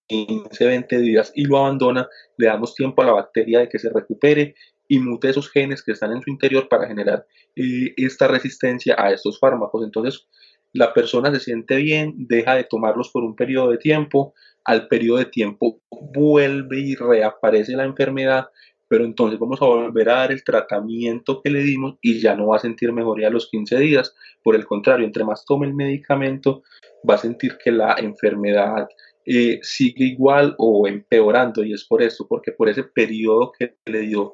15, 0.07 0.65
20 0.65 0.99
días 0.99 1.31
y 1.35 1.45
lo 1.45 1.59
abandona, 1.59 2.07
le 2.37 2.47
damos 2.47 2.73
tiempo 2.73 3.01
a 3.01 3.05
la 3.05 3.13
bacteria 3.13 3.59
de 3.59 3.69
que 3.69 3.79
se 3.79 3.89
recupere 3.89 4.55
y 4.87 4.97
mute 4.99 5.29
esos 5.29 5.51
genes 5.51 5.83
que 5.83 5.91
están 5.91 6.11
en 6.11 6.21
su 6.21 6.31
interior 6.31 6.67
para 6.67 6.87
generar 6.87 7.25
eh, 7.55 7.93
esta 7.95 8.27
resistencia 8.27 8.95
a 8.97 9.11
estos 9.11 9.39
fármacos. 9.39 9.83
Entonces, 9.83 10.27
la 10.73 10.93
persona 10.93 11.31
se 11.33 11.39
siente 11.39 11.77
bien, 11.77 12.13
deja 12.17 12.55
de 12.55 12.63
tomarlos 12.63 13.09
por 13.09 13.23
un 13.23 13.35
periodo 13.35 13.71
de 13.71 13.77
tiempo, 13.77 14.33
al 14.65 14.87
periodo 14.87 15.19
de 15.19 15.25
tiempo 15.25 15.81
vuelve 15.89 16.79
y 16.79 16.95
reaparece 16.95 17.73
la 17.73 17.85
enfermedad, 17.85 18.49
pero 18.87 19.05
entonces 19.05 19.39
vamos 19.39 19.61
a 19.61 19.65
volver 19.65 20.09
a 20.09 20.15
dar 20.15 20.31
el 20.31 20.43
tratamiento 20.43 21.41
que 21.41 21.49
le 21.49 21.61
dimos 21.61 21.97
y 22.01 22.19
ya 22.19 22.35
no 22.35 22.47
va 22.47 22.57
a 22.57 22.59
sentir 22.59 22.91
mejoría 22.91 23.29
los 23.29 23.49
15 23.49 23.77
días. 23.79 24.15
Por 24.43 24.55
el 24.55 24.65
contrario, 24.65 25.05
entre 25.05 25.23
más 25.23 25.45
tome 25.45 25.67
el 25.67 25.75
medicamento, 25.75 26.63
va 27.07 27.15
a 27.15 27.19
sentir 27.19 27.57
que 27.63 27.71
la 27.71 27.95
enfermedad 27.99 28.87
eh, 29.25 29.59
sigue 29.61 30.05
igual 30.05 30.55
o 30.57 30.87
empeorando 30.87 31.63
y 31.63 31.73
es 31.73 31.85
por 31.85 32.01
eso, 32.01 32.27
porque 32.27 32.51
por 32.51 32.67
ese 32.67 32.83
periodo 32.83 33.51
que 33.57 33.75
le 33.85 34.01
dio 34.01 34.33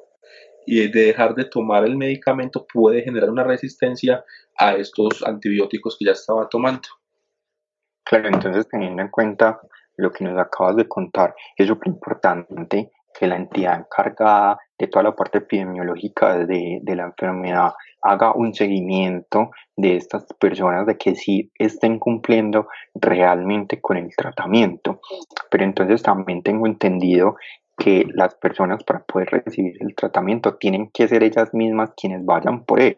y 0.66 0.88
de 0.88 1.06
dejar 1.06 1.34
de 1.34 1.44
tomar 1.44 1.84
el 1.84 1.96
medicamento 1.96 2.66
puede 2.72 3.02
generar 3.02 3.30
una 3.30 3.44
resistencia 3.44 4.24
a 4.58 4.74
estos 4.74 5.22
antibióticos 5.24 5.96
que 5.98 6.06
ya 6.06 6.12
estaba 6.12 6.48
tomando. 6.48 6.88
Claro, 8.04 8.28
entonces 8.28 8.68
teniendo 8.68 9.02
en 9.02 9.08
cuenta 9.08 9.60
lo 9.96 10.12
que 10.12 10.24
nos 10.24 10.38
acabas 10.38 10.76
de 10.76 10.88
contar, 10.88 11.34
es 11.56 11.66
súper 11.66 11.88
importante 11.88 12.92
que 13.18 13.26
la 13.26 13.36
entidad 13.36 13.78
encargada 13.78 14.58
de 14.78 14.88
toda 14.88 15.04
la 15.04 15.16
parte 15.16 15.38
epidemiológica 15.38 16.36
de, 16.36 16.80
de, 16.82 16.96
la 16.96 17.04
enfermedad 17.04 17.72
haga 18.02 18.34
un 18.34 18.52
seguimiento 18.52 19.50
de 19.74 19.96
estas 19.96 20.26
personas 20.38 20.86
de 20.86 20.98
que 20.98 21.14
sí 21.14 21.50
estén 21.58 21.98
cumpliendo 21.98 22.68
realmente 22.94 23.80
con 23.80 23.96
el 23.96 24.14
tratamiento. 24.14 25.00
Pero 25.50 25.64
entonces 25.64 26.02
también 26.02 26.42
tengo 26.42 26.66
entendido 26.66 27.36
que 27.76 28.06
las 28.14 28.34
personas 28.36 28.82
para 28.84 29.04
poder 29.04 29.42
recibir 29.44 29.76
el 29.80 29.94
tratamiento 29.94 30.56
tienen 30.56 30.90
que 30.90 31.08
ser 31.08 31.22
ellas 31.22 31.52
mismas 31.52 31.90
quienes 31.96 32.24
vayan 32.24 32.64
por 32.64 32.80
él. 32.80 32.96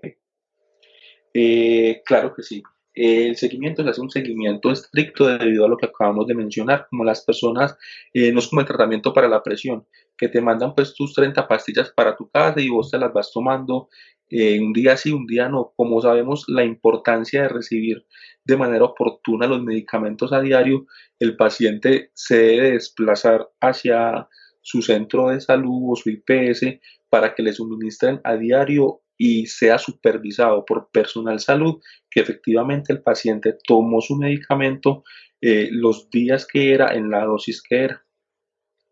Eh, 1.35 2.03
claro 2.05 2.35
que 2.35 2.43
sí 2.43 2.63
el 2.99 3.37
seguimiento 3.37 3.85
se 3.85 3.91
hace 3.91 4.01
un 4.01 4.11
seguimiento 4.11 4.73
estricto 4.73 5.27
debido 5.27 5.65
a 5.65 5.69
lo 5.69 5.77
que 5.77 5.87
acabamos 5.87 6.27
de 6.27 6.35
mencionar, 6.35 6.89
como 6.91 7.05
las 7.05 7.25
personas, 7.25 7.77
eh, 8.13 8.33
no 8.33 8.41
es 8.41 8.49
como 8.49 8.61
el 8.61 8.67
tratamiento 8.67 9.13
para 9.13 9.29
la 9.29 9.43
presión, 9.43 9.87
que 10.17 10.29
te 10.29 10.41
mandan 10.41 10.75
pues 10.75 10.95
tus 10.95 11.15
30 11.15 11.47
pastillas 11.47 11.93
para 11.93 12.17
tu 12.17 12.29
casa 12.29 12.61
y 12.61 12.69
vos 12.69 12.91
te 12.91 12.99
las 12.99 13.13
vas 13.13 13.31
tomando 13.33 13.89
eh, 14.31 14.59
un 14.61 14.73
día 14.73 14.97
sí, 14.97 15.13
un 15.13 15.27
día 15.27 15.49
no. 15.49 15.73
Como 15.77 16.03
sabemos 16.03 16.45
la 16.49 16.65
importancia 16.65 17.43
de 17.43 17.49
recibir 17.49 18.05
de 18.45 18.57
manera 18.57 18.85
oportuna 18.85 19.47
los 19.47 19.63
medicamentos 19.63 20.33
a 20.33 20.41
diario, 20.41 20.87
el 21.21 21.37
paciente 21.37 22.11
se 22.15 22.37
debe 22.37 22.73
desplazar 22.73 23.49
hacia 23.61 24.29
su 24.61 24.83
centro 24.83 25.29
de 25.29 25.41
salud 25.41 25.93
o 25.93 25.97
su 25.97 26.11
IPS 26.11 26.81
para 27.09 27.35
que 27.35 27.43
le 27.43 27.53
suministren 27.53 28.21
a 28.25 28.37
diario 28.37 29.01
y 29.17 29.47
sea 29.47 29.79
supervisado 29.79 30.65
por 30.65 30.91
personal 30.91 31.41
salud 31.41 31.81
que 32.11 32.21
efectivamente 32.21 32.93
el 32.93 33.03
paciente 33.03 33.57
tomó 33.67 34.01
su 34.01 34.17
medicamento 34.17 35.03
eh, 35.41 35.69
los 35.71 36.09
días 36.11 36.47
que 36.47 36.73
era 36.73 36.95
en 36.95 37.11
la 37.11 37.25
dosis 37.25 37.63
que 37.63 37.85
era. 37.85 38.05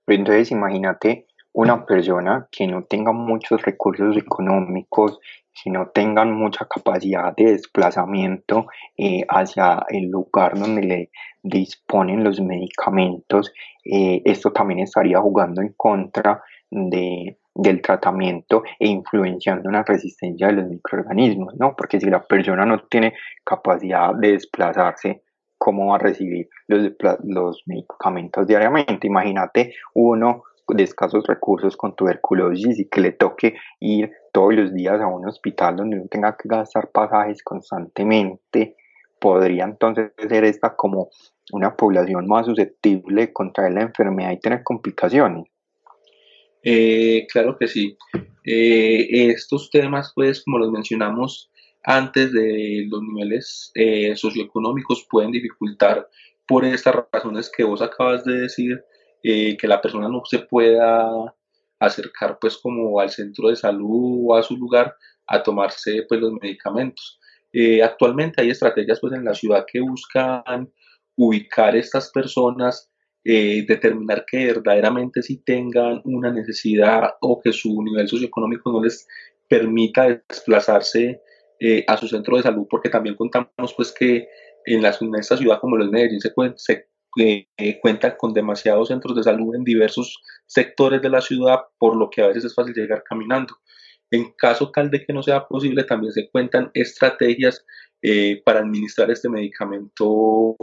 Entonces 0.06 0.50
imagínate 0.50 1.26
una 1.52 1.86
persona 1.86 2.48
que 2.52 2.66
no 2.66 2.84
tenga 2.84 3.12
muchos 3.12 3.62
recursos 3.62 4.16
económicos, 4.16 5.18
que 5.62 5.70
no 5.70 5.88
tengan 5.88 6.32
mucha 6.32 6.66
capacidad 6.66 7.34
de 7.34 7.52
desplazamiento 7.52 8.66
eh, 8.96 9.24
hacia 9.28 9.84
el 9.88 10.10
lugar 10.10 10.58
donde 10.58 10.82
le 10.82 11.10
disponen 11.42 12.24
los 12.24 12.40
medicamentos, 12.40 13.52
eh, 13.84 14.20
esto 14.24 14.52
también 14.52 14.80
estaría 14.80 15.18
jugando 15.20 15.62
en 15.62 15.72
contra 15.76 16.42
de, 16.70 17.38
del 17.54 17.80
tratamiento 17.80 18.64
e 18.78 18.88
influenciando 18.88 19.68
una 19.68 19.82
resistencia 19.82 20.48
de 20.48 20.54
los 20.54 20.68
microorganismos, 20.68 21.54
¿no? 21.56 21.74
Porque 21.76 22.00
si 22.00 22.10
la 22.10 22.22
persona 22.22 22.66
no 22.66 22.80
tiene 22.88 23.14
capacidad 23.44 24.14
de 24.14 24.32
desplazarse, 24.32 25.22
¿cómo 25.56 25.86
va 25.86 25.96
a 25.96 26.00
recibir 26.00 26.48
los, 26.66 26.92
los 27.24 27.62
medicamentos 27.66 28.46
diariamente? 28.46 29.06
Imagínate 29.06 29.74
uno 29.94 30.42
de 30.68 30.82
escasos 30.82 31.24
recursos 31.26 31.76
con 31.76 31.94
tuberculosis 31.94 32.78
y 32.80 32.88
que 32.88 33.00
le 33.00 33.12
toque 33.12 33.54
ir 33.80 34.10
todos 34.36 34.54
los 34.54 34.74
días 34.74 35.00
a 35.00 35.06
un 35.06 35.26
hospital 35.26 35.76
donde 35.76 35.96
uno 35.96 36.08
tenga 36.10 36.36
que 36.36 36.46
gastar 36.46 36.90
pasajes 36.90 37.42
constantemente, 37.42 38.76
podría 39.18 39.64
entonces 39.64 40.12
ser 40.28 40.44
esta 40.44 40.76
como 40.76 41.08
una 41.52 41.74
población 41.74 42.28
más 42.28 42.44
susceptible 42.44 43.22
de 43.22 43.32
contraer 43.32 43.72
la 43.72 43.80
enfermedad 43.80 44.32
y 44.32 44.38
tener 44.38 44.62
complicaciones. 44.62 45.46
Eh, 46.62 47.26
claro 47.32 47.56
que 47.56 47.66
sí. 47.66 47.96
Eh, 48.44 49.30
estos 49.30 49.70
temas, 49.70 50.12
pues, 50.14 50.44
como 50.44 50.58
los 50.58 50.70
mencionamos 50.70 51.50
antes 51.82 52.30
de 52.30 52.84
los 52.90 53.00
niveles 53.00 53.72
eh, 53.74 54.14
socioeconómicos, 54.16 55.06
pueden 55.08 55.30
dificultar 55.30 56.10
por 56.46 56.66
estas 56.66 56.94
razones 57.10 57.50
que 57.56 57.64
vos 57.64 57.80
acabas 57.80 58.22
de 58.26 58.40
decir, 58.42 58.84
que 59.22 59.66
la 59.66 59.80
persona 59.80 60.08
no 60.08 60.22
se 60.24 60.38
pueda 60.38 61.34
acercar, 61.78 62.38
pues, 62.40 62.58
como 62.58 63.00
al 63.00 63.10
centro 63.10 63.48
de 63.48 63.56
salud 63.56 64.24
o 64.26 64.34
a 64.36 64.42
su 64.42 64.56
lugar 64.56 64.94
a 65.26 65.42
tomarse, 65.42 66.04
pues, 66.08 66.20
los 66.20 66.32
medicamentos. 66.40 67.20
actualmente 67.82 68.42
hay 68.42 68.50
estrategias, 68.50 69.00
pues, 69.00 69.14
en 69.14 69.24
la 69.24 69.34
ciudad 69.34 69.64
que 69.70 69.80
buscan 69.80 70.70
ubicar 71.16 71.74
estas 71.74 72.10
personas 72.12 72.90
eh, 73.28 73.64
determinar 73.66 74.24
que 74.24 74.46
verdaderamente 74.46 75.20
si 75.20 75.42
tengan 75.42 76.00
una 76.04 76.30
necesidad 76.30 77.14
o 77.20 77.40
que 77.40 77.52
su 77.52 77.82
nivel 77.82 78.06
socioeconómico 78.06 78.70
no 78.70 78.80
les 78.80 79.04
permita 79.48 80.22
desplazarse 80.28 81.20
eh, 81.58 81.84
a 81.88 81.96
su 81.96 82.06
centro 82.06 82.36
de 82.36 82.44
salud, 82.44 82.68
porque 82.70 82.88
también 82.88 83.16
contamos 83.16 83.74
pues 83.76 83.92
que 83.92 84.28
en, 84.64 84.80
la, 84.80 84.94
en 85.00 85.12
esta 85.16 85.36
ciudad 85.36 85.58
como 85.60 85.76
los 85.76 85.90
Medellín 85.90 86.20
se, 86.20 86.32
se 86.54 86.86
eh, 87.16 87.78
cuentan 87.80 88.14
con 88.18 88.32
demasiados 88.32 88.88
centros 88.88 89.16
de 89.16 89.22
salud 89.22 89.54
en 89.54 89.64
diversos 89.64 90.22
sectores 90.46 91.02
de 91.02 91.10
la 91.10 91.20
ciudad, 91.20 91.60
por 91.78 91.96
lo 91.96 92.10
que 92.10 92.22
a 92.22 92.28
veces 92.28 92.46
es 92.46 92.54
fácil 92.54 92.74
llegar 92.74 93.02
caminando. 93.02 93.54
En 94.10 94.32
caso 94.32 94.70
tal 94.70 94.90
de 94.90 95.04
que 95.04 95.12
no 95.12 95.22
sea 95.22 95.46
posible, 95.46 95.84
también 95.84 96.12
se 96.12 96.30
cuentan 96.30 96.70
estrategias 96.74 97.64
para 98.44 98.60
administrar 98.60 99.10
este 99.10 99.28
medicamento 99.28 100.56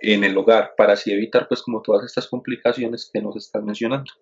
en 0.00 0.24
el 0.24 0.36
hogar 0.36 0.74
para 0.76 0.92
así 0.92 1.12
evitar 1.12 1.48
pues 1.48 1.62
como 1.62 1.82
todas 1.82 2.04
estas 2.04 2.28
complicaciones 2.28 3.10
que 3.12 3.20
nos 3.20 3.36
están 3.36 3.64
mencionando. 3.64 4.12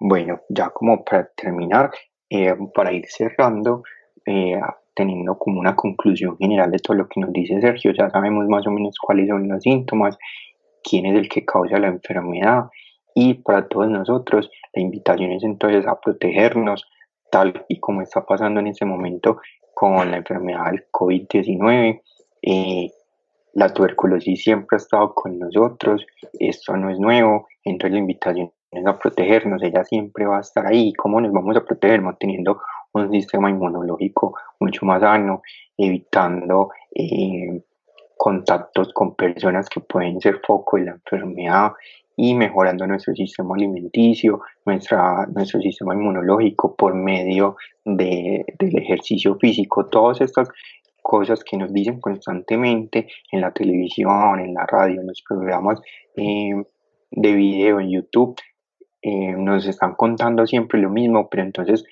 Bueno, 0.00 0.42
ya 0.48 0.70
como 0.70 1.04
para 1.04 1.30
terminar, 1.36 1.90
eh, 2.30 2.54
para 2.74 2.92
ir 2.92 3.06
cerrando, 3.08 3.82
eh, 4.24 4.60
teniendo 4.98 5.38
como 5.38 5.60
una 5.60 5.76
conclusión 5.76 6.36
general 6.38 6.72
de 6.72 6.80
todo 6.80 6.96
lo 6.96 7.08
que 7.08 7.20
nos 7.20 7.32
dice 7.32 7.60
Sergio, 7.60 7.92
ya 7.92 8.10
sabemos 8.10 8.48
más 8.48 8.66
o 8.66 8.70
menos 8.72 8.96
cuáles 9.00 9.28
son 9.28 9.48
los 9.48 9.62
síntomas, 9.62 10.18
quién 10.82 11.06
es 11.06 11.14
el 11.14 11.28
que 11.28 11.44
causa 11.44 11.78
la 11.78 11.86
enfermedad 11.86 12.64
y 13.14 13.34
para 13.34 13.68
todos 13.68 13.88
nosotros 13.88 14.50
la 14.74 14.82
invitación 14.82 15.30
es 15.30 15.44
entonces 15.44 15.86
a 15.86 16.00
protegernos 16.00 16.84
tal 17.30 17.64
y 17.68 17.78
como 17.78 18.02
está 18.02 18.26
pasando 18.26 18.58
en 18.58 18.66
este 18.66 18.84
momento 18.84 19.38
con 19.72 20.10
la 20.10 20.16
enfermedad 20.16 20.72
del 20.72 20.86
COVID-19. 20.90 22.00
Eh, 22.42 22.90
la 23.54 23.72
tuberculosis 23.72 24.42
siempre 24.42 24.76
ha 24.76 24.78
estado 24.78 25.14
con 25.14 25.38
nosotros, 25.38 26.04
esto 26.40 26.76
no 26.76 26.90
es 26.90 26.98
nuevo, 26.98 27.46
entonces 27.64 27.92
la 27.92 27.98
invitación 28.00 28.50
es 28.72 28.84
a 28.84 28.98
protegernos, 28.98 29.62
ella 29.62 29.84
siempre 29.84 30.26
va 30.26 30.38
a 30.38 30.40
estar 30.40 30.66
ahí. 30.66 30.92
¿Cómo 30.92 31.20
nos 31.20 31.32
vamos 31.32 31.56
a 31.56 31.64
proteger? 31.64 32.02
Manteniendo 32.02 32.60
un 32.92 33.10
sistema 33.10 33.50
inmunológico 33.50 34.34
mucho 34.60 34.86
más 34.86 35.00
sano, 35.00 35.42
evitando 35.76 36.70
eh, 36.94 37.62
contactos 38.16 38.92
con 38.92 39.14
personas 39.14 39.68
que 39.68 39.80
pueden 39.80 40.20
ser 40.20 40.40
foco 40.44 40.76
de 40.76 40.86
la 40.86 40.92
enfermedad 40.92 41.72
y 42.16 42.34
mejorando 42.34 42.84
nuestro 42.86 43.14
sistema 43.14 43.54
alimenticio, 43.54 44.40
nuestra, 44.66 45.24
nuestro 45.26 45.60
sistema 45.60 45.94
inmunológico 45.94 46.74
por 46.74 46.94
medio 46.94 47.56
de, 47.84 48.44
del 48.58 48.76
ejercicio 48.76 49.36
físico. 49.36 49.86
Todas 49.86 50.20
estas 50.20 50.48
cosas 51.00 51.44
que 51.44 51.56
nos 51.56 51.72
dicen 51.72 52.00
constantemente 52.00 53.06
en 53.30 53.40
la 53.40 53.52
televisión, 53.52 54.40
en 54.40 54.52
la 54.52 54.66
radio, 54.66 55.00
en 55.00 55.06
los 55.06 55.22
programas 55.22 55.80
eh, 56.16 56.50
de 57.12 57.32
video, 57.34 57.78
en 57.78 57.90
YouTube, 57.90 58.34
eh, 59.00 59.32
nos 59.32 59.64
están 59.66 59.94
contando 59.94 60.44
siempre 60.44 60.80
lo 60.80 60.90
mismo, 60.90 61.28
pero 61.30 61.44
entonces 61.44 61.84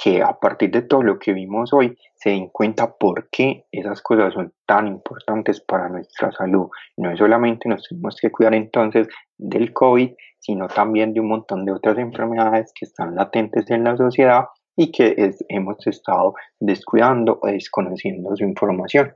que 0.00 0.22
a 0.22 0.38
partir 0.38 0.70
de 0.70 0.82
todo 0.82 1.02
lo 1.02 1.18
que 1.18 1.32
vimos 1.32 1.72
hoy 1.72 1.98
se 2.14 2.30
den 2.30 2.48
cuenta 2.50 2.94
por 2.96 3.28
qué 3.30 3.66
esas 3.72 4.00
cosas 4.00 4.32
son 4.32 4.52
tan 4.64 4.86
importantes 4.86 5.60
para 5.60 5.88
nuestra 5.88 6.30
salud. 6.30 6.68
No 6.96 7.10
es 7.10 7.18
solamente 7.18 7.68
nos 7.68 7.82
tenemos 7.88 8.16
que 8.20 8.30
cuidar 8.30 8.54
entonces 8.54 9.08
del 9.36 9.72
COVID, 9.72 10.10
sino 10.38 10.68
también 10.68 11.12
de 11.12 11.20
un 11.20 11.28
montón 11.28 11.64
de 11.64 11.72
otras 11.72 11.98
enfermedades 11.98 12.72
que 12.78 12.84
están 12.84 13.16
latentes 13.16 13.68
en 13.70 13.82
la 13.82 13.96
sociedad 13.96 14.44
y 14.76 14.92
que 14.92 15.34
hemos 15.48 15.84
estado 15.84 16.34
descuidando 16.60 17.40
o 17.42 17.48
desconociendo 17.48 18.36
su 18.36 18.44
información. 18.44 19.12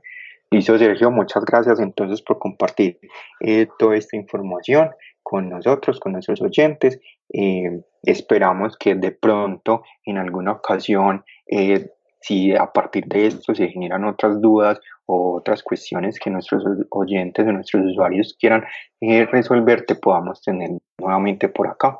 Listo, 0.51 0.77
Sergio, 0.77 1.09
muchas 1.09 1.45
gracias 1.45 1.79
entonces 1.79 2.21
por 2.21 2.39
compartir 2.39 2.99
eh, 3.39 3.67
toda 3.79 3.95
esta 3.95 4.17
información 4.17 4.91
con 5.23 5.49
nosotros, 5.49 5.99
con 6.01 6.11
nuestros 6.11 6.41
oyentes. 6.41 6.99
Eh, 7.33 7.81
esperamos 8.03 8.77
que 8.77 8.95
de 8.95 9.11
pronto, 9.11 9.83
en 10.05 10.17
alguna 10.17 10.53
ocasión, 10.53 11.23
eh, 11.47 11.89
si 12.21 12.55
a 12.55 12.71
partir 12.71 13.05
de 13.05 13.27
esto 13.27 13.53
se 13.53 13.67
generan 13.67 14.05
otras 14.05 14.39
dudas 14.39 14.79
o 15.05 15.37
otras 15.37 15.61
cuestiones 15.63 16.19
que 16.19 16.29
nuestros 16.29 16.63
oyentes 16.89 17.45
o 17.45 17.51
nuestros 17.51 17.85
usuarios 17.85 18.35
quieran 18.39 18.63
eh, 19.01 19.25
resolver, 19.25 19.85
te 19.85 19.95
podamos 19.95 20.41
tener 20.41 20.69
nuevamente 20.97 21.49
por 21.49 21.67
acá. 21.67 21.99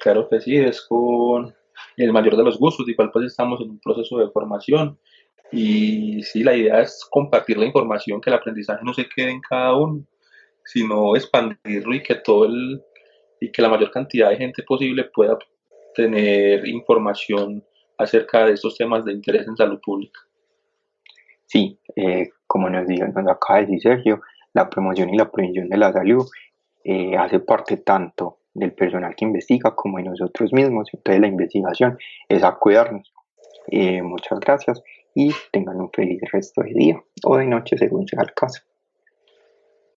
claro 0.00 0.28
que 0.28 0.40
sí, 0.40 0.56
es 0.56 0.84
con 0.86 1.54
el 1.96 2.12
mayor 2.12 2.36
de 2.36 2.44
los 2.44 2.58
gustos, 2.58 2.88
igual 2.88 3.10
pues 3.12 3.26
estamos 3.26 3.60
en 3.60 3.70
un 3.70 3.80
proceso 3.80 4.18
de 4.18 4.30
formación 4.30 4.98
y 5.52 6.22
sí, 6.22 6.42
la 6.42 6.56
idea 6.56 6.80
es 6.80 7.06
compartir 7.10 7.58
la 7.58 7.66
información, 7.66 8.20
que 8.20 8.30
el 8.30 8.36
aprendizaje 8.36 8.84
no 8.84 8.94
se 8.94 9.08
quede 9.08 9.30
en 9.30 9.40
cada 9.40 9.74
uno 9.76 10.04
sino 10.64 11.16
expandirlo 11.16 11.94
y 11.94 12.02
que 12.02 12.16
todo 12.16 12.46
el 12.46 12.82
y 13.40 13.50
que 13.50 13.62
la 13.62 13.68
mayor 13.68 13.90
cantidad 13.90 14.30
de 14.30 14.36
gente 14.36 14.62
posible 14.62 15.04
pueda 15.04 15.38
tener 15.94 16.66
información 16.68 17.64
acerca 17.98 18.46
de 18.46 18.52
estos 18.52 18.76
temas 18.76 19.04
de 19.04 19.12
interés 19.12 19.46
en 19.46 19.56
salud 19.56 19.80
pública. 19.80 20.20
Sí, 21.46 21.78
eh, 21.96 22.28
como 22.46 22.70
nos, 22.70 22.86
dijo, 22.86 23.06
nos 23.06 23.28
acaba 23.28 23.60
de 23.60 23.66
decir 23.66 23.80
Sergio, 23.82 24.20
la 24.52 24.68
promoción 24.68 25.10
y 25.10 25.16
la 25.16 25.30
prevención 25.30 25.68
de 25.68 25.76
la 25.76 25.92
salud 25.92 26.26
eh, 26.84 27.16
hace 27.16 27.40
parte 27.40 27.78
tanto 27.78 28.38
del 28.54 28.72
personal 28.72 29.14
que 29.16 29.24
investiga 29.24 29.74
como 29.74 29.98
de 29.98 30.04
nosotros 30.04 30.52
mismos. 30.52 30.88
Entonces 30.92 31.20
la 31.20 31.26
investigación 31.26 31.98
es 32.28 32.42
a. 32.42 32.58
Eh, 33.68 34.02
muchas 34.02 34.40
gracias 34.40 34.82
y 35.14 35.32
tengan 35.52 35.80
un 35.80 35.90
feliz 35.90 36.20
resto 36.32 36.62
de 36.62 36.72
día 36.72 37.02
o 37.24 37.36
de 37.36 37.46
noche 37.46 37.76
según 37.76 38.06
sea 38.06 38.22
el 38.22 38.32
caso. 38.32 38.62